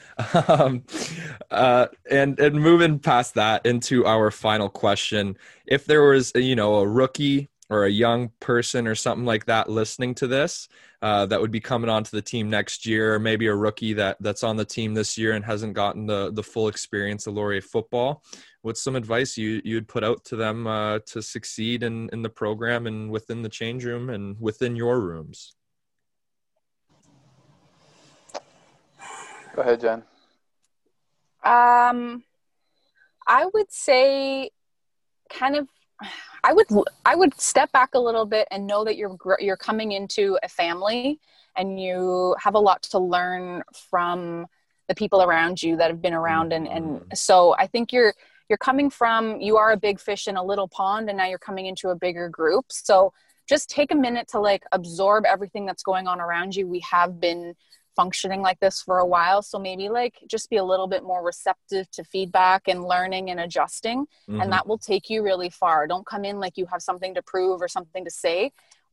Um, 0.48 0.84
uh, 1.50 1.88
and 2.10 2.40
and 2.40 2.56
moving 2.56 3.00
past 3.00 3.34
that 3.36 3.66
into 3.66 4.06
our 4.06 4.32
final 4.32 4.70
question, 4.70 5.38
if 5.66 5.86
there 5.86 6.04
was 6.04 6.32
you 6.36 6.56
know 6.56 6.76
a 6.76 6.88
rookie 6.88 7.50
or 7.72 7.86
a 7.86 7.90
young 7.90 8.30
person 8.42 8.86
or 8.86 8.94
something 8.94 9.26
like 9.26 9.46
that 9.46 9.70
listening 9.70 10.14
to 10.14 10.28
this 10.28 10.68
uh, 11.02 11.26
that 11.26 11.42
would 11.42 11.50
be 11.50 11.60
coming 11.60 11.90
onto 11.90 12.12
the 12.12 12.22
team 12.22 12.50
next 12.50 12.86
year, 12.86 13.16
or 13.16 13.20
maybe 13.20 13.48
a 13.48 13.56
rookie 13.56 13.94
that 13.94 14.18
that's 14.20 14.44
on 14.44 14.58
the 14.58 14.66
team 14.66 14.94
this 14.94 15.18
year 15.18 15.32
and 15.32 15.44
hasn't 15.44 15.74
gotten 15.74 16.06
the 16.06 16.32
the 16.34 16.44
full 16.44 16.68
experience 16.68 17.26
of 17.26 17.34
Laurier 17.34 17.62
football, 17.62 18.22
what's 18.62 18.84
some 18.84 18.96
advice 18.96 19.38
you 19.38 19.62
you'd 19.64 19.88
put 19.88 20.04
out 20.04 20.24
to 20.26 20.36
them 20.36 20.68
uh, 20.68 21.00
to 21.08 21.22
succeed 21.22 21.82
in 21.82 22.10
in 22.14 22.22
the 22.22 22.30
program 22.30 22.86
and 22.86 23.10
within 23.10 23.42
the 23.42 23.50
change 23.50 23.86
room 23.86 24.10
and 24.10 24.36
within 24.40 24.76
your 24.76 25.00
rooms? 25.00 25.56
Go 29.56 29.62
ahead, 29.64 29.82
Jen. 29.82 30.04
Um, 31.44 32.24
I 33.28 33.50
would 33.54 33.72
say, 33.72 34.52
kind 35.30 35.56
of, 35.56 35.68
I 36.44 36.54
would 36.54 36.68
I 37.06 37.16
would 37.16 37.40
step 37.40 37.72
back 37.72 37.94
a 37.94 38.00
little 38.00 38.26
bit 38.26 38.48
and 38.50 38.66
know 38.66 38.84
that 38.84 38.98
you're 38.98 39.16
you're 39.40 39.58
coming 39.58 39.92
into 39.92 40.40
a 40.42 40.50
family 40.50 41.20
and 41.56 41.80
you 41.80 42.36
have 42.40 42.56
a 42.56 42.60
lot 42.60 42.82
to 42.84 43.00
learn 43.00 43.62
from 43.90 44.48
the 44.88 44.96
people 44.96 45.22
around 45.22 45.62
you 45.62 45.78
that 45.78 45.92
have 45.92 46.02
been 46.02 46.14
around 46.14 46.52
and 46.52 46.68
and 46.68 46.86
mm-hmm. 46.86 47.14
so 47.14 47.56
I 47.60 47.68
think 47.68 47.94
you're 47.94 48.14
you're 48.50 48.58
coming 48.58 48.90
from 48.90 49.40
you 49.40 49.58
are 49.58 49.72
a 49.72 49.78
big 49.78 50.00
fish 50.00 50.28
in 50.28 50.36
a 50.36 50.44
little 50.44 50.68
pond 50.68 51.10
and 51.10 51.18
now 51.18 51.28
you're 51.28 51.38
coming 51.38 51.68
into 51.68 51.90
a 51.90 51.96
bigger 51.96 52.28
group 52.28 52.66
so 52.70 53.14
just 53.48 53.70
take 53.70 53.92
a 53.92 53.96
minute 53.96 54.28
to 54.30 54.40
like 54.40 54.64
absorb 54.72 55.26
everything 55.26 55.66
that's 55.66 55.84
going 55.84 56.08
on 56.08 56.20
around 56.20 56.56
you 56.56 56.68
we 56.68 56.80
have 56.80 57.20
been 57.20 57.56
functioning 57.96 58.42
like 58.42 58.60
this 58.60 58.82
for 58.82 59.00
a 59.00 59.06
while. 59.06 59.42
So 59.42 59.60
maybe 59.60 59.90
like 59.90 60.16
just 60.28 60.50
be 60.50 60.58
a 60.58 60.64
little 60.64 60.88
bit 60.88 61.04
more 61.04 61.24
receptive 61.24 61.90
to 61.92 62.04
feedback 62.04 62.68
and 62.68 62.84
learning 62.84 63.30
and 63.30 63.40
adjusting 63.40 64.06
mm-hmm. 64.30 64.42
and 64.42 64.52
that 64.52 64.68
will 64.68 64.78
take 64.78 65.10
you 65.10 65.24
really 65.24 65.50
far. 65.50 65.88
Don't 65.88 66.06
come 66.06 66.26
in 66.26 66.40
like 66.40 66.58
you 66.58 66.66
have 66.68 66.82
something 66.82 67.14
to 67.16 67.22
prove 67.22 67.62
or 67.62 67.68
something 67.68 68.06
to 68.06 68.12
say. 68.12 68.52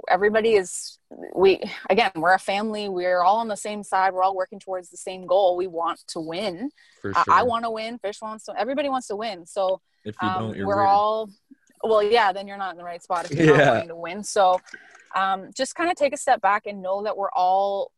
Everybody 0.09 0.55
is 0.55 0.99
we 1.35 1.61
again 1.91 2.13
we're 2.15 2.35
a 2.35 2.39
family. 2.39 2.89
We're 2.89 3.23
all 3.23 3.39
on 3.39 3.49
the 3.49 3.57
same 3.57 3.83
side. 3.83 4.15
We're 4.15 4.23
all 4.23 4.37
working 4.37 4.61
towards 4.61 4.91
the 4.91 4.97
same 4.97 5.27
goal. 5.27 5.57
We 5.57 5.67
want 5.67 6.01
to 6.09 6.21
win. 6.21 6.71
Sure. 7.03 7.13
I, 7.17 7.25
I 7.29 7.43
want 7.43 7.65
to 7.65 7.71
win. 7.71 7.99
Fish 7.99 8.23
wants 8.23 8.45
to 8.45 8.55
everybody 8.59 8.89
wants 8.89 9.09
to 9.09 9.17
win. 9.17 9.45
So 9.45 9.81
if 10.05 10.15
you 10.23 10.29
um, 10.29 10.53
don't, 10.53 10.67
we're 10.67 10.77
weird. 10.77 10.89
all 10.89 11.31
well 11.83 12.03
yeah 12.03 12.33
then 12.33 12.47
you're 12.49 12.57
not 12.57 12.73
in 12.73 12.77
the 12.77 12.85
right 12.85 13.03
spot 13.03 13.31
if 13.31 13.37
you're 13.37 13.47
yeah. 13.59 13.65
not 13.65 13.73
wanting 13.75 13.89
to 13.89 13.97
win. 13.97 14.23
So 14.23 14.61
um, 15.15 15.51
just 15.55 15.75
kind 15.75 15.91
of 15.91 15.97
take 15.97 16.13
a 16.13 16.17
step 16.17 16.41
back 16.41 16.67
and 16.67 16.83
know 16.83 17.03
that 17.03 17.17
we're 17.17 17.31
all 17.33 17.93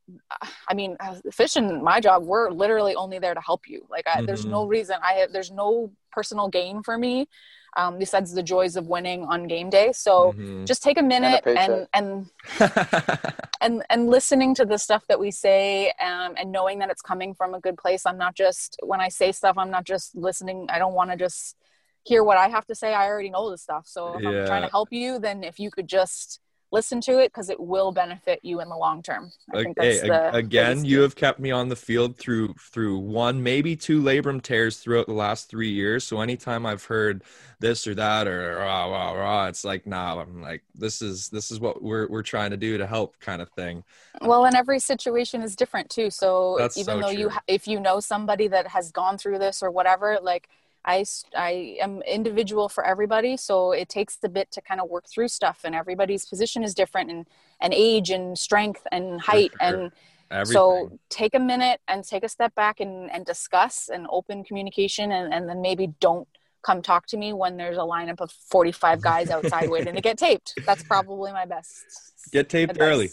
i 0.69 0.75
mean 0.75 0.97
fish 1.33 1.57
and 1.57 1.83
my 1.83 2.01
job 2.01 2.25
we're 2.25 2.51
literally 2.51 2.95
only 2.95 3.19
there 3.19 3.35
to 3.35 3.41
help 3.41 3.69
you 3.69 3.87
like 3.91 4.07
I, 4.07 4.19
mm-hmm. 4.19 4.27
there's 4.27 4.45
no 4.45 4.67
reason 4.67 4.97
i 5.03 5.15
have 5.15 5.33
there's 5.33 5.51
no 5.51 5.93
personal 6.13 6.49
gain 6.49 6.83
for 6.83 6.99
me 6.99 7.29
um, 7.77 7.99
besides 7.99 8.33
the 8.33 8.43
joys 8.43 8.77
of 8.77 8.87
winning 8.87 9.25
on 9.25 9.47
game 9.47 9.71
day. 9.71 9.93
So 9.93 10.33
mm-hmm. 10.33 10.65
just 10.65 10.83
take 10.83 10.99
a 10.99 11.03
minute 11.03 11.43
and 11.47 11.87
and 11.95 12.31
and, 12.59 13.11
and, 13.61 13.83
and 13.89 14.09
listening 14.09 14.55
to 14.57 14.65
the 14.65 14.79
stuff 14.79 15.05
that 15.09 15.21
we 15.21 15.31
say 15.31 15.93
um, 16.01 16.35
and 16.37 16.53
knowing 16.53 16.79
that 16.81 16.91
it's 16.91 17.03
coming 17.03 17.35
from 17.35 17.55
a 17.55 17.61
good 17.61 17.79
place. 17.79 18.07
I'm 18.07 18.19
not 18.19 18.35
just 18.35 18.79
when 18.83 19.01
I 19.01 19.09
say 19.09 19.33
stuff, 19.33 19.57
I'm 19.59 19.71
not 19.71 19.85
just 19.85 20.17
listening. 20.17 20.67
I 20.71 20.79
don't 20.79 20.95
want 20.95 21.11
to 21.11 21.17
just 21.17 21.57
hear 22.05 22.25
what 22.25 22.39
I 22.39 22.49
have 22.49 22.67
to 22.67 22.75
say. 22.75 22.95
I 22.95 23.07
already 23.07 23.31
know 23.31 23.51
the 23.51 23.59
stuff. 23.59 23.87
So 23.87 24.17
if 24.17 24.23
yeah. 24.23 24.31
I'm 24.31 24.47
trying 24.47 24.63
to 24.63 24.71
help 24.71 24.89
you, 24.91 25.19
then 25.19 25.45
if 25.45 25.59
you 25.59 25.71
could 25.71 25.89
just 25.89 26.41
listen 26.73 27.01
to 27.01 27.19
it 27.19 27.29
because 27.29 27.51
it 27.51 27.59
will 27.59 27.93
benefit 27.93 28.41
you 28.43 28.61
in 28.61 28.69
the 28.69 28.77
long 28.77 29.03
term. 29.03 29.31
I 29.53 29.63
think 29.63 29.77
that's 29.77 30.03
the, 30.03 30.33
again, 30.35 30.85
you 30.85 31.01
have 31.01 31.17
kept 31.17 31.41
me 31.41 31.51
on 31.51 31.69
the 31.69 31.77
field 31.77 32.17
through 32.17 32.55
through 32.55 32.99
one, 32.99 33.43
maybe 33.43 33.77
two 33.77 34.01
labrum 34.01 34.43
tears 34.43 34.79
throughout 34.79 35.07
the 35.07 35.13
last 35.13 35.49
three 35.49 35.71
years. 35.71 36.05
So 36.05 36.21
anytime 36.21 36.67
I've 36.67 36.85
heard 36.85 37.25
this 37.59 37.87
or 37.87 37.95
that 37.95 38.27
or 38.27 38.57
rah 38.57 38.87
rah 38.87 39.13
rah, 39.13 39.47
it's 39.47 39.65
like 39.65 39.87
nah. 39.87 40.21
I'm 40.21 40.43
like 40.43 40.63
this 40.75 41.03
is 41.03 41.29
this 41.29 41.51
is 41.51 41.61
what 41.61 41.83
we're 41.83 42.09
we're 42.09 42.23
trying 42.23 42.51
to 42.51 42.57
do 42.57 42.79
to 42.79 42.87
help, 42.87 43.19
kind 43.21 43.43
of 43.43 43.49
thing. 43.51 43.85
Well, 44.21 44.45
and 44.45 44.55
every 44.55 44.79
situation 44.79 45.43
is 45.43 45.57
different 45.57 45.91
too. 45.91 46.11
So 46.11 46.57
that's 46.59 46.79
even 46.79 47.01
so 47.01 47.01
though 47.01 47.13
true. 47.13 47.23
you 47.23 47.31
if 47.47 47.67
you 47.67 47.81
know 47.81 48.01
somebody 48.01 48.49
that 48.49 48.69
has 48.69 48.93
gone 48.93 49.19
through 49.19 49.39
this 49.39 49.63
or 49.63 49.71
whatever, 49.71 50.19
like 50.23 50.49
I, 50.85 51.05
I 51.37 51.77
am 51.81 52.03
individual 52.03 52.69
for 52.69 52.85
everybody 52.85 53.37
so 53.37 53.73
it 53.73 53.89
takes 53.89 54.19
a 54.25 54.29
bit 54.29 54.51
to 54.53 54.61
kind 54.63 54.81
of 54.81 54.89
work 54.89 55.07
through 55.09 55.29
stuff 55.29 55.61
and 55.65 55.75
everybody's 55.75 56.25
position 56.25 56.63
is 56.63 56.75
different 56.75 57.11
and, 57.11 57.27
and 57.61 57.75
age 57.75 58.11
and 58.11 58.39
strength 58.39 58.87
and 58.91 59.21
height 59.21 59.53
sure. 59.61 59.75
and 59.83 59.93
Everything. 60.31 60.53
so 60.53 60.99
take 61.09 61.35
a 61.35 61.39
minute 61.39 61.81
and 61.89 62.05
take 62.05 62.23
a 62.23 62.29
step 62.29 62.55
back 62.55 62.81
and, 62.81 63.11
and 63.11 63.27
discuss 63.27 63.91
and 63.93 64.07
open 64.11 64.45
communication 64.45 65.11
and, 65.13 65.35
and 65.35 65.49
then 65.49 65.61
maybe 65.61 65.89
don't 66.01 66.29
come 66.63 66.83
talk 66.83 67.07
to 67.09 67.17
me 67.17 67.33
when 67.33 67.57
there's 67.57 67.77
a 67.77 67.81
lineup 67.81 68.21
of 68.21 68.31
45 68.31 69.01
guys 69.03 69.31
outside 69.31 69.69
waiting 69.71 69.95
to 69.95 70.01
get 70.01 70.17
taped 70.19 70.55
that's 70.65 70.83
probably 70.83 71.33
my 71.33 71.45
best 71.45 71.85
get 72.33 72.49
taped 72.49 72.73
advice. 72.73 72.89
early 72.89 73.11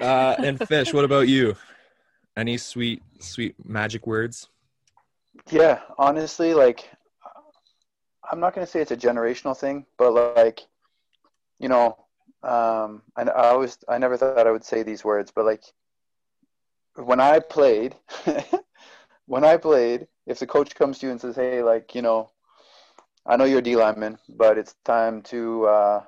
uh, 0.00 0.36
and 0.38 0.66
fish 0.68 0.94
what 0.94 1.04
about 1.04 1.28
you 1.28 1.56
any 2.36 2.56
sweet 2.56 3.02
sweet 3.18 3.54
magic 3.64 4.06
words 4.06 4.48
yeah, 5.50 5.80
honestly, 5.98 6.54
like 6.54 6.90
I'm 8.30 8.40
not 8.40 8.54
going 8.54 8.66
to 8.66 8.70
say 8.70 8.80
it's 8.80 8.90
a 8.90 8.96
generational 8.96 9.56
thing, 9.56 9.86
but 9.98 10.12
like 10.12 10.60
you 11.58 11.68
know, 11.68 11.96
um, 12.42 13.02
I, 13.16 13.22
I 13.22 13.48
always 13.50 13.78
I 13.88 13.98
never 13.98 14.16
thought 14.16 14.46
I 14.46 14.50
would 14.52 14.64
say 14.64 14.82
these 14.82 15.04
words, 15.04 15.32
but 15.34 15.44
like 15.44 15.64
when 16.96 17.20
I 17.20 17.38
played, 17.38 17.96
when 19.26 19.44
I 19.44 19.56
played, 19.56 20.06
if 20.26 20.38
the 20.38 20.46
coach 20.46 20.74
comes 20.74 20.98
to 20.98 21.06
you 21.06 21.12
and 21.12 21.20
says, 21.20 21.36
"Hey, 21.36 21.62
like 21.62 21.94
you 21.94 22.02
know, 22.02 22.30
I 23.26 23.36
know 23.36 23.44
you're 23.44 23.60
a 23.60 23.62
D 23.62 23.76
lineman, 23.76 24.18
but 24.28 24.58
it's 24.58 24.74
time 24.84 25.22
to 25.22 25.66
uh, 25.66 26.04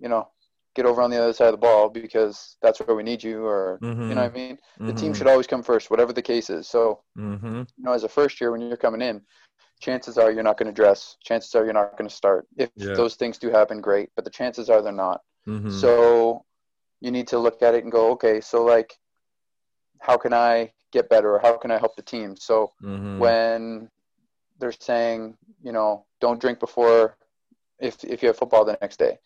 you 0.00 0.08
know 0.08 0.28
get 0.74 0.86
over 0.86 1.02
on 1.02 1.10
the 1.10 1.20
other 1.20 1.32
side 1.32 1.48
of 1.48 1.52
the 1.52 1.58
ball 1.58 1.88
because 1.88 2.56
that's 2.62 2.78
where 2.80 2.96
we 2.96 3.02
need 3.02 3.22
you 3.22 3.44
or 3.44 3.78
mm-hmm. 3.82 4.08
you 4.08 4.14
know 4.14 4.22
what 4.22 4.30
I 4.30 4.34
mean? 4.34 4.58
The 4.78 4.84
mm-hmm. 4.84 4.96
team 4.96 5.14
should 5.14 5.26
always 5.26 5.46
come 5.46 5.62
first, 5.62 5.90
whatever 5.90 6.12
the 6.12 6.22
case 6.22 6.50
is. 6.50 6.68
So 6.68 7.02
mm-hmm. 7.18 7.62
you 7.76 7.84
know, 7.84 7.92
as 7.92 8.04
a 8.04 8.08
first 8.08 8.40
year 8.40 8.52
when 8.52 8.60
you're 8.60 8.76
coming 8.76 9.02
in, 9.02 9.22
chances 9.80 10.16
are 10.18 10.30
you're 10.30 10.44
not 10.44 10.58
going 10.58 10.72
to 10.72 10.74
dress. 10.74 11.16
Chances 11.22 11.54
are 11.54 11.64
you're 11.64 11.74
not 11.74 11.96
going 11.96 12.08
to 12.08 12.14
start. 12.14 12.46
If 12.56 12.70
yeah. 12.76 12.94
those 12.94 13.16
things 13.16 13.38
do 13.38 13.50
happen, 13.50 13.80
great, 13.80 14.10
but 14.14 14.24
the 14.24 14.30
chances 14.30 14.70
are 14.70 14.82
they're 14.82 14.92
not. 14.92 15.22
Mm-hmm. 15.46 15.70
So 15.70 16.44
you 17.00 17.10
need 17.10 17.28
to 17.28 17.38
look 17.38 17.62
at 17.62 17.74
it 17.74 17.82
and 17.82 17.90
go, 17.90 18.12
okay, 18.12 18.40
so 18.40 18.64
like 18.64 18.96
how 19.98 20.16
can 20.16 20.32
I 20.32 20.72
get 20.92 21.08
better 21.08 21.34
or 21.34 21.40
how 21.40 21.56
can 21.56 21.70
I 21.70 21.78
help 21.78 21.96
the 21.96 22.02
team? 22.02 22.36
So 22.36 22.72
mm-hmm. 22.82 23.18
when 23.18 23.90
they're 24.58 24.72
saying, 24.72 25.36
you 25.62 25.72
know, 25.72 26.06
don't 26.20 26.40
drink 26.40 26.60
before 26.60 27.16
if 27.80 28.04
if 28.04 28.22
you 28.22 28.28
have 28.28 28.36
football 28.36 28.64
the 28.64 28.78
next 28.80 28.98
day 28.98 29.18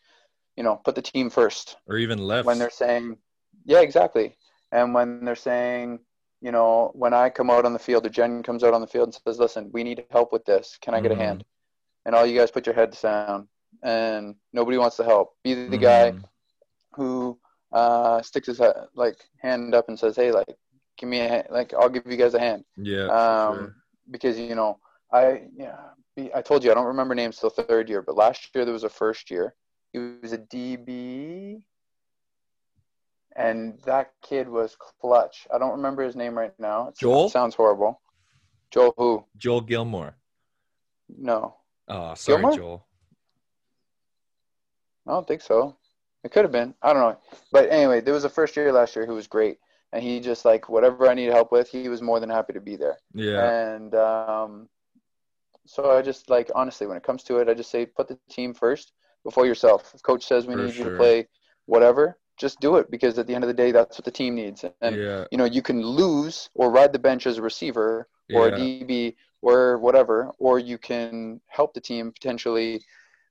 you 0.57 0.63
know, 0.63 0.81
put 0.85 0.95
the 0.95 1.03
team 1.03 1.31
first. 1.31 1.77
Or 1.87 1.97
even 1.97 2.19
left. 2.19 2.47
When 2.47 2.59
they're 2.59 2.71
saying, 2.71 3.17
yeah, 3.65 3.81
exactly. 3.81 4.37
And 4.73 4.95
when 4.95 5.25
they're 5.25 5.37
saying, 5.37 6.01
you 6.41 6.53
know, 6.53 6.91
when 6.95 7.15
I 7.15 7.31
come 7.31 7.51
out 7.51 7.65
on 7.65 7.73
the 7.73 7.79
field, 7.79 8.07
or 8.07 8.11
Jen 8.11 8.43
comes 8.43 8.63
out 8.63 8.75
on 8.75 8.81
the 8.81 8.87
field 8.87 9.09
and 9.09 9.15
says, 9.15 9.39
listen, 9.39 9.71
we 9.73 9.83
need 9.85 10.05
help 10.11 10.33
with 10.33 10.45
this. 10.45 10.79
Can 10.81 10.95
I 10.95 11.01
get 11.01 11.13
mm-hmm. 11.13 11.21
a 11.21 11.25
hand? 11.25 11.45
And 12.05 12.15
all 12.15 12.27
you 12.27 12.39
guys 12.39 12.51
put 12.51 12.67
your 12.67 12.75
heads 12.75 13.01
down 13.01 13.49
and 13.83 14.35
nobody 14.53 14.79
wants 14.79 14.97
to 14.97 15.05
help. 15.05 15.37
Be 15.43 15.55
the 15.55 15.77
mm-hmm. 15.77 15.81
guy 15.81 16.13
who 16.93 17.39
uh, 17.73 18.23
sticks 18.23 18.47
his 18.47 18.59
head, 18.59 18.75
like 18.95 19.17
hand 19.39 19.75
up 19.75 19.89
and 19.89 19.99
says, 19.99 20.17
"Hey, 20.17 20.33
like, 20.33 20.49
give 20.97 21.09
me 21.09 21.21
a 21.21 21.29
hand. 21.29 21.47
like, 21.51 21.73
I'll 21.75 21.89
give 21.89 22.07
you 22.07 22.17
guys 22.17 22.35
a 22.35 22.41
hand." 22.41 22.65
Yeah. 22.77 23.07
Um, 23.07 23.57
sure. 23.57 23.77
because 24.11 24.39
you 24.39 24.55
know, 24.55 24.79
I 25.13 25.43
yeah, 25.57 25.77
I 26.35 26.43
told 26.43 26.65
you 26.65 26.71
I 26.71 26.75
don't 26.75 26.87
remember 26.87 27.15
names 27.15 27.39
till 27.39 27.51
third 27.51 27.89
year, 27.89 28.03
but 28.03 28.17
last 28.17 28.51
year 28.55 28.65
there 28.65 28.75
was 28.75 28.85
a 28.85 28.89
first 28.89 29.31
year. 29.31 29.55
He 29.95 30.01
was 30.21 30.33
a 30.33 30.39
DB, 30.39 31.63
and 33.37 33.79
that 33.87 34.11
kid 34.23 34.49
was 34.49 34.77
clutch. 34.77 35.47
I 35.55 35.59
don't 35.59 35.71
remember 35.71 36.03
his 36.03 36.17
name 36.17 36.37
right 36.37 36.53
now. 36.59 36.89
It 36.89 36.97
Joel? 36.99 37.31
sounds 37.31 37.55
horrible. 37.55 38.01
Joel 38.73 38.93
who? 38.99 39.25
Joel 39.37 39.61
Gilmore. 39.61 40.17
No, 41.17 41.55
Oh, 41.87 42.15
sorry, 42.15 42.39
Gilmore? 42.39 42.57
Joel. 42.57 42.87
I 45.07 45.13
don't 45.13 45.29
think 45.29 45.43
so. 45.43 45.77
It 46.25 46.33
could 46.33 46.45
have 46.45 46.51
been. 46.51 46.75
I 46.83 46.93
don't 46.93 47.03
know. 47.03 47.19
But 47.53 47.71
anyway, 47.71 48.01
there 48.01 48.15
was 48.15 48.25
a 48.25 48.29
first 48.29 48.57
year 48.57 48.73
last 48.73 48.97
year 48.97 49.07
who 49.07 49.15
was 49.15 49.29
great, 49.29 49.59
and 49.93 50.03
he 50.03 50.19
just 50.19 50.45
like 50.45 50.69
whatever 50.69 51.07
I 51.09 51.15
needed 51.15 51.35
help 51.35 51.53
with, 51.53 51.69
he 51.69 51.89
was 51.89 52.03
more 52.03 52.19
than 52.19 52.31
happy 52.31 52.53
to 52.55 52.61
be 52.61 52.75
there. 52.75 52.99
Yeah. 53.15 53.49
And 53.49 53.95
um, 53.95 54.69
so 55.67 55.97
I 55.97 56.03
just 56.03 56.31
like 56.31 56.51
honestly, 56.53 56.89
when 56.89 56.97
it 56.97 57.05
comes 57.05 57.23
to 57.25 57.39
it, 57.39 57.49
I 57.49 57.55
just 57.55 57.71
say 57.71 57.87
put 57.87 58.09
the 58.09 58.19
team 58.29 58.55
first 58.55 58.91
before 59.25 59.47
yourself. 59.47 59.93
If 59.95 60.03
coach 60.03 60.25
says 60.27 60.47
we 60.47 60.55
For 60.55 60.63
need 60.65 60.75
you 60.77 60.85
to 60.85 60.91
play 60.91 61.29
whatever, 61.67 62.19
just 62.39 62.61
do 62.61 62.77
it 62.77 62.91
because 62.91 63.19
at 63.19 63.27
the 63.27 63.35
end 63.35 63.45
of 63.45 63.49
the 63.49 63.55
day, 63.55 63.73
that's 63.73 63.99
what 63.99 64.05
the 64.05 64.11
team 64.11 64.35
needs. 64.35 64.65
And 64.81 64.97
yeah. 64.97 65.25
you 65.31 65.39
know, 65.39 65.45
you 65.45 65.63
can 65.63 65.83
lose 65.83 66.51
or 66.55 66.71
ride 66.71 66.93
the 66.93 66.99
bench 66.99 67.27
as 67.27 67.39
a 67.39 67.43
receiver 67.43 68.09
or 68.33 68.49
Yeah. 68.49 68.55
a 68.55 68.59
DB 68.59 69.17
or 69.43 69.79
whatever, 69.79 70.33
or 70.39 70.59
you 70.59 70.79
can 70.79 71.41
help 71.49 71.75
the 71.75 71.81
team 71.81 72.13
potentially 72.13 72.83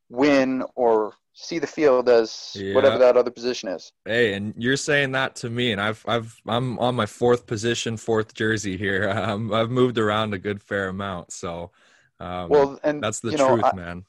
win 0.09 0.63
or 0.75 1.13
see 1.33 1.59
the 1.59 1.67
field 1.67 2.07
as 2.09 2.53
Yeah. 2.55 2.75
whatever 2.75 2.99
that 2.99 3.17
other 3.17 3.31
position 3.31 3.69
is. 3.69 3.91
Hey, 4.05 4.33
and 4.33 4.53
you're 4.57 4.77
saying 4.77 5.13
that 5.13 5.35
to 5.37 5.49
me, 5.49 5.71
and 5.71 5.81
I've 5.81 6.03
I've 6.07 6.39
I'm 6.45 6.77
on 6.79 6.95
my 6.95 7.05
fourth 7.05 7.47
position, 7.47 7.97
fourth 7.97 8.33
jersey 8.33 8.77
here. 8.77 9.09
Um, 9.23 9.53
I've 9.53 9.69
moved 9.71 9.97
around 9.97 10.33
a 10.33 10.37
good 10.39 10.61
fair 10.61 10.89
amount, 10.89 11.31
so 11.31 11.71
um, 12.19 12.49
Well, 12.49 12.79
and 12.83 13.01
that's 13.01 13.21
the 13.21 13.31
know, 13.31 13.47
truth, 13.47 13.63
I, 13.63 13.73
man. 13.73 14.05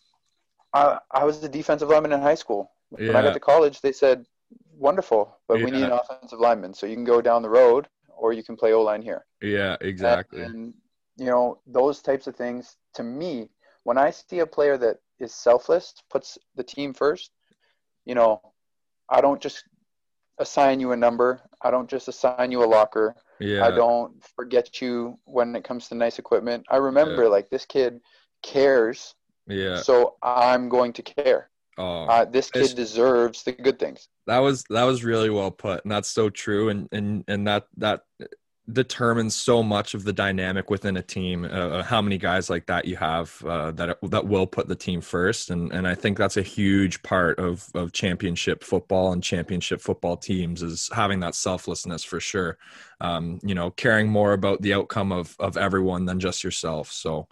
I, 0.74 0.98
I 1.10 1.24
was 1.24 1.40
the 1.40 1.48
defensive 1.48 1.88
lineman 1.88 2.12
in 2.12 2.20
high 2.20 2.34
school. 2.34 2.70
When 2.90 3.16
I 3.16 3.22
got 3.22 3.34
to 3.34 3.40
college, 3.40 3.80
they 3.80 3.92
said, 3.92 4.26
"Wonderful, 4.76 5.36
but 5.48 5.60
we 5.62 5.70
need 5.70 5.84
an 5.84 5.92
offensive 5.92 6.40
lineman, 6.40 6.74
so 6.74 6.86
you 6.86 6.94
can 6.94 7.04
go 7.04 7.20
down 7.22 7.42
the 7.42 7.50
road 7.50 7.88
or 8.08 8.32
you 8.32 8.42
can 8.42 8.56
play 8.56 8.72
O 8.72 8.82
line 8.82 9.02
here." 9.02 9.24
Yeah, 9.40 9.76
exactly. 9.80 10.42
And 10.42 10.74
you 11.16 11.26
know 11.26 11.60
those 11.66 12.02
types 12.02 12.26
of 12.26 12.36
things. 12.36 12.76
To 12.94 13.02
me, 13.02 13.50
when 13.84 13.98
I 13.98 14.10
see 14.10 14.40
a 14.40 14.46
player 14.46 14.76
that 14.78 14.98
is 15.18 15.34
selfless, 15.34 15.94
puts 16.10 16.38
the 16.56 16.64
team 16.64 16.92
first, 16.92 17.30
you 18.04 18.14
know, 18.14 18.40
I 19.08 19.20
don't 19.20 19.40
just 19.40 19.64
assign 20.38 20.80
you 20.80 20.92
a 20.92 20.96
number. 20.96 21.40
I 21.62 21.70
don't 21.70 21.88
just 21.88 22.08
assign 22.08 22.50
you 22.50 22.64
a 22.64 22.66
locker. 22.66 23.14
yeah, 23.40 23.64
I 23.64 23.70
don't 23.70 24.22
forget 24.36 24.80
you 24.80 25.18
when 25.24 25.54
it 25.56 25.64
comes 25.64 25.88
to 25.88 25.94
nice 25.94 26.18
equipment. 26.18 26.66
I 26.68 26.76
remember 26.76 27.28
like 27.28 27.50
this 27.50 27.64
kid 27.66 28.00
cares, 28.42 29.14
yeah. 29.46 29.76
so 29.82 30.16
I'm 30.22 30.68
going 30.68 30.92
to 30.94 31.02
care. 31.02 31.50
Oh, 31.76 32.04
Uh, 32.04 32.24
this 32.24 32.48
It's- 32.50 32.68
kid 32.68 32.76
deserves 32.76 33.42
the 33.42 33.52
good 33.52 33.78
things. 33.78 34.08
that 34.26 34.38
was 34.38 34.64
that 34.70 34.84
was 34.84 35.04
really 35.04 35.30
well 35.30 35.50
put, 35.50 35.82
and 35.84 35.90
that's 35.92 36.08
so 36.08 36.30
true, 36.30 36.68
and 36.68 36.88
and 36.92 37.24
and 37.28 37.46
that 37.48 37.66
that 37.78 38.02
determines 38.72 39.34
so 39.34 39.62
much 39.62 39.92
of 39.92 40.04
the 40.04 40.12
dynamic 40.12 40.70
within 40.70 40.96
a 40.96 41.02
team. 41.02 41.44
Uh, 41.44 41.82
how 41.82 42.00
many 42.00 42.16
guys 42.16 42.48
like 42.48 42.64
that 42.66 42.86
you 42.86 42.96
have 42.96 43.42
uh, 43.44 43.70
that 43.72 43.98
that 44.02 44.26
will 44.26 44.46
put 44.46 44.68
the 44.68 44.74
team 44.76 45.00
first, 45.00 45.50
and 45.50 45.72
and 45.72 45.86
I 45.86 45.94
think 45.94 46.16
that's 46.16 46.36
a 46.38 46.42
huge 46.42 47.02
part 47.02 47.38
of 47.38 47.68
of 47.74 47.92
championship 47.92 48.62
football 48.64 49.12
and 49.12 49.22
championship 49.22 49.80
football 49.82 50.16
teams 50.16 50.62
is 50.62 50.88
having 50.94 51.20
that 51.20 51.34
selflessness 51.34 52.04
for 52.04 52.20
sure. 52.20 52.56
Um, 53.00 53.40
you 53.42 53.54
know, 53.54 53.70
caring 53.70 54.08
more 54.08 54.32
about 54.32 54.62
the 54.62 54.72
outcome 54.74 55.12
of 55.12 55.36
of 55.38 55.56
everyone 55.56 56.04
than 56.06 56.20
just 56.20 56.44
yourself. 56.44 56.90
So. 56.92 57.26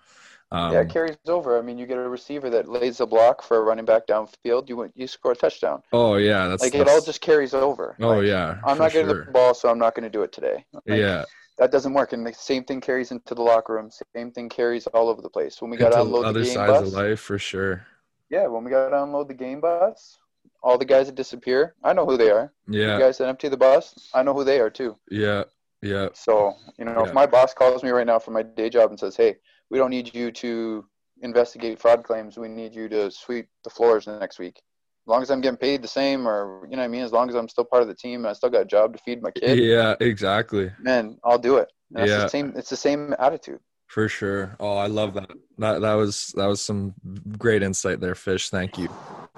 Um, 0.53 0.73
yeah, 0.75 0.81
it 0.81 0.89
carries 0.91 1.17
over. 1.29 1.59
I 1.59 1.63
mean, 1.63 1.79
you 1.79 1.87
get 1.87 1.99
a 1.99 2.09
receiver 2.09 2.51
that 2.51 2.69
lays 2.69 3.01
a 3.01 3.07
block 3.07 3.43
for 3.43 3.57
a 3.59 3.63
running 3.63 3.85
back 3.85 4.07
downfield, 4.07 4.69
you 4.69 4.91
you 4.95 5.07
score 5.07 5.33
a 5.33 5.37
touchdown. 5.37 5.83
oh 5.93 6.17
yeah, 6.17 6.49
that's 6.49 6.63
like 6.63 6.75
it 6.75 6.89
all 6.89 7.01
just 7.01 7.21
carries 7.21 7.55
over. 7.55 7.97
Oh 8.01 8.21
Like, 8.21 8.27
yeah, 8.27 8.61
I'm 8.65 8.79
not 8.79 8.93
getting 8.93 9.09
sure. 9.09 9.27
the 9.27 9.33
ball, 9.33 9.55
so 9.55 9.69
I'm 9.71 9.79
not 9.79 9.95
going 9.95 10.05
to 10.05 10.11
do 10.11 10.23
it 10.23 10.33
today. 10.33 10.65
Like, 10.73 10.85
yeah, 10.99 11.25
that 11.59 11.73
doesn't 11.73 11.93
work. 11.95 12.13
And 12.13 12.27
the 12.27 12.33
same 12.35 12.65
thing 12.65 12.81
carries 12.81 13.11
into 13.11 13.35
the 13.35 13.43
locker 13.43 13.75
room. 13.75 13.91
Same 14.17 14.31
thing 14.33 14.49
carries 14.49 14.87
all 14.89 15.09
over 15.09 15.23
the 15.23 15.31
place. 15.31 15.61
When 15.61 15.71
we 15.71 15.77
got 15.77 15.91
to 15.91 16.01
unload 16.01 16.27
other 16.27 16.41
the 16.41 16.47
game 16.47 16.55
sides 16.55 16.81
bus, 16.81 16.89
of 16.89 16.93
life 16.95 17.21
for 17.21 17.39
sure. 17.39 17.87
yeah, 18.31 18.47
when 18.47 18.65
we 18.65 18.71
got 18.71 18.89
to 18.91 19.03
unload 19.03 19.29
the 19.29 19.35
game 19.35 19.61
bus, 19.61 20.19
all 20.63 20.79
the 20.79 20.85
guys 20.85 21.07
that 21.07 21.15
disappear, 21.15 21.75
I 21.85 21.93
know 21.93 22.07
who 22.07 22.17
they 22.17 22.31
are. 22.31 22.53
Yeah, 22.69 22.97
The 22.97 23.03
guys 23.03 23.19
that 23.19 23.29
empty 23.29 23.49
the 23.49 23.57
bus, 23.57 24.11
I 24.15 24.23
know 24.23 24.35
who 24.35 24.45
they 24.45 24.61
are 24.61 24.71
too. 24.71 24.97
yeah, 25.11 25.45
yeah, 25.83 26.09
So 26.15 26.55
you 26.79 26.85
know, 26.85 27.03
Yeah. 27.03 27.03
if 27.03 27.13
my 27.13 27.27
boss 27.27 27.55
calls 27.55 27.83
me 27.83 27.91
right 27.91 28.07
now 28.07 28.19
from 28.19 28.35
my 28.35 28.43
day 28.43 28.69
job 28.71 28.91
and 28.91 28.99
says, 29.01 29.17
"Hey, 29.17 29.39
we 29.73 29.79
don't 29.79 29.91
need 29.91 30.15
you 30.15 30.31
to 30.31 30.85
investigate 31.23 31.81
fraud 31.81 32.05
claims. 32.05 32.39
We 32.39 32.49
need 32.49 32.75
you 32.75 32.89
to 32.91 33.11
sweep 33.11 33.49
the 33.65 33.71
floors 33.71 34.07
next 34.07 34.39
week." 34.39 34.57
As 35.05 35.09
long 35.13 35.23
as 35.23 35.31
I'm 35.33 35.41
getting 35.41 35.57
paid 35.57 35.83
the 35.83 35.89
same, 35.89 36.29
or 36.29 36.65
you 36.71 36.77
know 36.77 36.83
what 36.83 36.85
I 36.85 36.89
mean, 36.89 37.03
as 37.03 37.11
long 37.11 37.29
as 37.29 37.35
I'm 37.35 37.49
still 37.49 37.65
part 37.65 37.83
of 37.83 37.89
the 37.89 37.95
team, 37.95 38.21
and 38.21 38.29
I 38.29 38.35
still 38.35 38.51
got 38.51 38.63
a 38.63 38.65
job 38.77 38.97
to 38.97 39.03
feed 39.03 39.21
my 39.21 39.33
kid. 39.33 39.59
yeah, 39.59 39.97
exactly. 39.99 40.71
man, 40.79 41.19
I'll 41.25 41.39
do 41.39 41.57
it. 41.57 41.69
And 41.91 41.99
That's 41.99 42.11
Yeah. 42.13 42.23
the 42.25 42.29
same. 42.29 42.53
It's 42.55 42.71
the 42.71 42.77
same 42.77 43.15
attitude. 43.19 43.59
For 43.89 44.09
sure. 44.09 44.57
Oh, 44.61 44.77
I 44.77 44.87
love 44.87 45.15
that. 45.15 45.31
That 45.59 45.81
that 45.81 45.95
was 45.95 46.33
that 46.37 46.47
was 46.47 46.61
some 46.63 46.95
great 47.37 47.63
insight 47.63 48.01
there, 48.01 48.15
Fish. 48.15 48.49
Thank 48.49 48.79
you. 48.79 48.89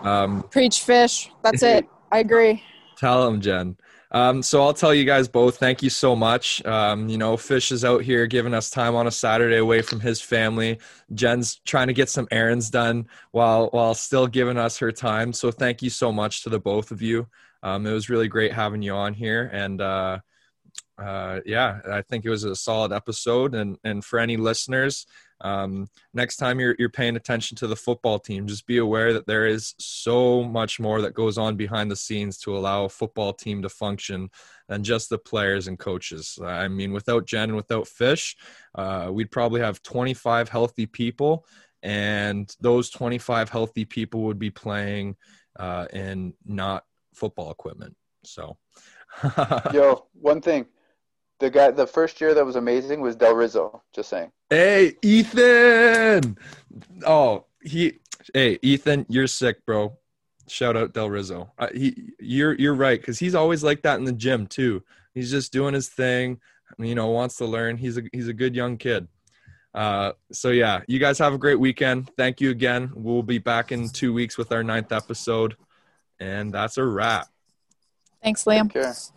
Um, 0.03 0.45
Preach 0.51 0.83
fish. 0.83 1.31
That's 1.43 1.63
it. 1.63 1.87
I 2.13 2.19
agree. 2.19 2.63
tell 2.97 3.25
them, 3.25 3.41
Jen. 3.41 3.77
Um, 4.15 4.45
so 4.45 4.63
I'll 4.63 4.73
tell 4.73 4.95
you 4.95 5.05
guys 5.05 5.27
both. 5.27 5.57
Thank 5.57 5.83
you 5.83 5.91
so 5.91 6.15
much. 6.15 6.65
Um, 6.65 7.09
you 7.09 7.19
know, 7.19 7.37
Fish 7.37 7.73
is 7.73 7.85
out 7.85 8.03
here 8.05 8.29
giving 8.29 8.55
us 8.55 8.71
time 8.71 8.95
on 8.95 9.09
a 9.09 9.11
Saturday 9.11 9.57
away 9.57 9.83
from 9.83 9.99
his 9.99 10.21
family. 10.21 10.79
Jen's 11.13 11.57
trying 11.67 11.89
to 11.89 11.93
get 11.93 12.09
some 12.09 12.29
errands 12.31 12.71
done 12.71 13.09
while 13.33 13.71
while 13.71 13.93
still 13.93 14.29
giving 14.29 14.57
us 14.57 14.79
her 14.79 14.93
time. 14.93 15.33
So 15.33 15.51
thank 15.51 15.83
you 15.83 15.91
so 15.91 16.13
much 16.13 16.45
to 16.45 16.49
the 16.49 16.61
both 16.61 16.93
of 16.93 17.03
you. 17.03 17.27
Um, 17.65 17.89
it 17.89 17.93
was 17.93 18.09
really 18.09 18.29
great 18.29 18.53
having 18.53 18.83
you 18.83 18.93
on 18.93 19.15
here, 19.15 19.51
and 19.53 19.81
uh, 19.81 20.21
uh, 20.97 21.41
yeah, 21.45 21.81
I 21.91 22.03
think 22.03 22.25
it 22.25 22.31
was 22.31 22.45
a 22.45 22.55
solid 22.55 22.93
episode. 22.93 23.57
And 23.57 23.79
and 23.83 24.05
for 24.05 24.21
any 24.21 24.37
listeners, 24.37 25.07
um, 25.45 25.89
next 26.15 26.39
time 26.39 26.59
you're 26.59 26.75
you're 26.79 26.89
paying 26.89 27.17
attention 27.17 27.57
to 27.59 27.67
the 27.67 27.77
football 27.77 28.19
team, 28.19 28.47
just 28.47 28.67
be 28.67 28.79
aware 28.79 29.13
that 29.13 29.27
there 29.27 29.47
is 29.47 29.75
so 29.79 30.43
much 30.43 30.81
more 30.81 31.03
that 31.03 31.13
goes 31.13 31.37
on 31.37 31.55
behind 31.55 31.91
the 31.91 31.97
scenes 31.97 32.39
to 32.39 32.57
allow 32.57 32.87
a 32.87 32.89
football 32.89 33.35
team 33.35 33.61
to 33.63 33.69
function 33.69 34.31
than 34.69 34.83
just 34.83 35.11
the 35.11 35.19
players 35.19 35.69
and 35.69 35.79
coaches. 35.79 36.39
I 36.43 36.69
mean, 36.69 36.93
without 36.93 37.27
Jen 37.27 37.51
and 37.51 37.57
without 37.57 37.87
Fish, 37.87 38.37
uh, 38.75 39.11
we'd 39.13 39.31
probably 39.31 39.61
have 39.61 39.83
25 39.83 40.49
healthy 40.49 40.87
people, 40.87 41.45
and 41.83 42.51
those 42.61 42.89
25 42.89 43.51
healthy 43.51 43.85
people 43.85 44.23
would 44.23 44.39
be 44.39 44.51
playing 44.51 45.17
uh, 45.61 45.87
in 45.93 46.33
not 46.47 46.85
football 47.15 47.51
equipment. 47.51 47.95
So. 48.25 48.57
Yo, 49.73 50.07
one 50.15 50.41
thing, 50.41 50.67
the 51.41 51.51
guy, 51.51 51.71
the 51.71 51.87
first 51.87 52.21
year 52.21 52.35
that 52.35 52.45
was 52.45 52.57
amazing 52.57 53.01
was 53.01 53.17
Del 53.17 53.35
Rizzo. 53.35 53.83
Just 53.95 54.11
saying. 54.11 54.31
Hey, 54.51 54.97
Ethan. 55.03 56.39
Oh, 57.07 57.47
he. 57.63 57.99
Hey, 58.33 58.59
Ethan, 58.63 59.05
you're 59.09 59.27
sick, 59.27 59.65
bro. 59.67 59.99
Shout 60.49 60.77
out 60.77 60.95
Del 60.95 61.11
Rizzo. 61.11 61.53
Uh, 61.59 61.69
he, 61.75 62.13
you're 62.19 62.55
you're 62.55 62.75
right 62.75 63.01
because 63.01 63.19
he's 63.19 63.35
always 63.35 63.65
like 63.65 63.83
that 63.83 63.99
in 63.99 64.05
the 64.05 64.13
gym 64.13 64.47
too. 64.47 64.83
He's 65.15 65.31
just 65.31 65.53
doing 65.53 65.75
his 65.75 65.89
thing. 65.89 66.41
You 66.79 66.95
know, 66.95 67.09
wants 67.09 67.37
to 67.37 67.47
learn. 67.47 67.77
He's 67.77 67.99
a 67.99 68.03
he's 68.13 68.29
a 68.29 68.33
good 68.33 68.55
young 68.55 68.77
kid. 68.77 69.09
Uh, 69.75 70.13
so 70.33 70.51
yeah, 70.51 70.83
you 70.87 70.99
guys 70.99 71.19
have 71.19 71.33
a 71.33 71.39
great 71.39 71.59
weekend. 71.59 72.11
Thank 72.17 72.41
you 72.41 72.51
again. 72.51 72.93
We'll 72.95 73.23
be 73.23 73.39
back 73.39 73.73
in 73.73 73.89
two 73.89 74.13
weeks 74.13 74.39
with 74.39 74.53
our 74.53 74.63
ninth 74.63 74.93
episode, 74.93 75.57
and 76.21 76.53
that's 76.53 76.79
a 76.79 76.85
wrap. 76.85 77.29
Thanks, 78.23 78.45
Liam. 78.45 79.13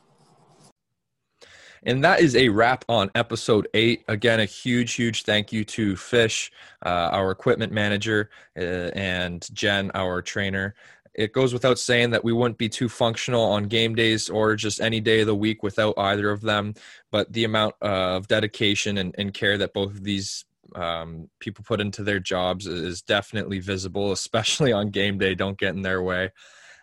And 1.83 2.03
that 2.03 2.19
is 2.19 2.35
a 2.35 2.49
wrap 2.49 2.85
on 2.89 3.11
episode 3.15 3.67
eight. 3.73 4.03
Again, 4.07 4.39
a 4.39 4.45
huge, 4.45 4.93
huge 4.93 5.23
thank 5.23 5.51
you 5.51 5.63
to 5.65 5.95
Fish, 5.95 6.51
uh, 6.85 7.09
our 7.11 7.31
equipment 7.31 7.71
manager, 7.71 8.29
uh, 8.57 8.61
and 8.93 9.47
Jen, 9.53 9.91
our 9.93 10.21
trainer. 10.21 10.75
It 11.13 11.33
goes 11.33 11.51
without 11.51 11.79
saying 11.79 12.11
that 12.11 12.23
we 12.23 12.31
wouldn't 12.31 12.59
be 12.59 12.69
too 12.69 12.89
functional 12.89 13.41
on 13.41 13.63
game 13.63 13.95
days 13.95 14.29
or 14.29 14.55
just 14.55 14.79
any 14.79 14.99
day 14.99 15.21
of 15.21 15.27
the 15.27 15.35
week 15.35 15.63
without 15.63 15.95
either 15.97 16.29
of 16.29 16.41
them. 16.41 16.75
But 17.11 17.33
the 17.33 17.43
amount 17.43 17.75
of 17.81 18.27
dedication 18.27 18.99
and, 18.99 19.15
and 19.17 19.33
care 19.33 19.57
that 19.57 19.73
both 19.73 19.91
of 19.91 20.03
these 20.03 20.45
um, 20.75 21.29
people 21.39 21.63
put 21.67 21.81
into 21.81 22.03
their 22.03 22.19
jobs 22.19 22.67
is 22.67 23.01
definitely 23.01 23.59
visible, 23.59 24.11
especially 24.13 24.71
on 24.71 24.89
game 24.89 25.17
day. 25.17 25.33
Don't 25.33 25.57
get 25.57 25.75
in 25.75 25.81
their 25.81 26.03
way. 26.03 26.31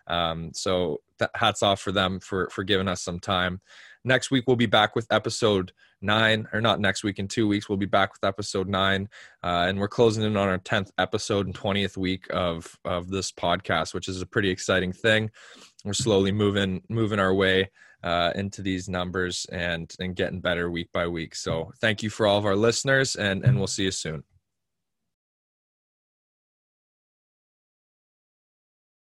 Um, 0.07 0.51
so 0.53 1.01
hats 1.35 1.63
off 1.63 1.81
for 1.81 1.93
them 1.93 2.21
for 2.21 2.49
for 2.51 2.65
giving 2.65 2.89
us 2.89 3.03
some 3.03 3.21
time. 3.21 3.61
Next 4.05 4.31
week 4.31 4.45
we'll 4.47 4.57
be 4.57 4.67
back 4.67 4.95
with 4.95 5.07
episode 5.11 5.73
nine, 6.01 6.47
or 6.53 6.61
not 6.61 6.81
next 6.81 7.03
week 7.03 7.19
in 7.19 7.29
two 7.29 7.49
weeks. 7.49 7.69
We'll 7.69 7.79
be 7.79 7.87
back 7.87 8.13
with 8.13 8.25
episode 8.25 8.69
nine, 8.69 9.09
uh, 9.43 9.67
and 9.69 9.79
we're 9.79 9.89
closing 9.89 10.23
in 10.23 10.37
on 10.37 10.49
our 10.49 10.59
tenth 10.59 10.91
episode 10.99 11.47
and 11.47 11.55
twentieth 11.55 11.97
week 11.97 12.27
of 12.31 12.79
of 12.85 13.09
this 13.09 13.33
podcast, 13.33 13.95
which 13.95 14.09
is 14.09 14.23
a 14.23 14.27
pretty 14.27 14.51
exciting 14.51 14.93
thing. 14.93 15.31
We're 15.85 15.95
slowly 15.95 16.33
moving 16.33 16.83
moving 16.89 17.19
our 17.19 17.35
way 17.35 17.71
uh, 18.03 18.33
into 18.35 18.63
these 18.63 18.89
numbers 18.89 19.47
and 19.51 19.93
and 19.99 20.15
getting 20.15 20.41
better 20.41 20.71
week 20.71 20.91
by 20.93 21.09
week. 21.09 21.35
So 21.35 21.73
thank 21.81 22.03
you 22.03 22.11
for 22.11 22.27
all 22.27 22.39
of 22.39 22.47
our 22.47 22.57
listeners, 22.57 23.17
and 23.17 23.45
and 23.45 23.59
we'll 23.59 23.67
see 23.67 23.85
you 23.85 23.91
soon. 23.91 24.25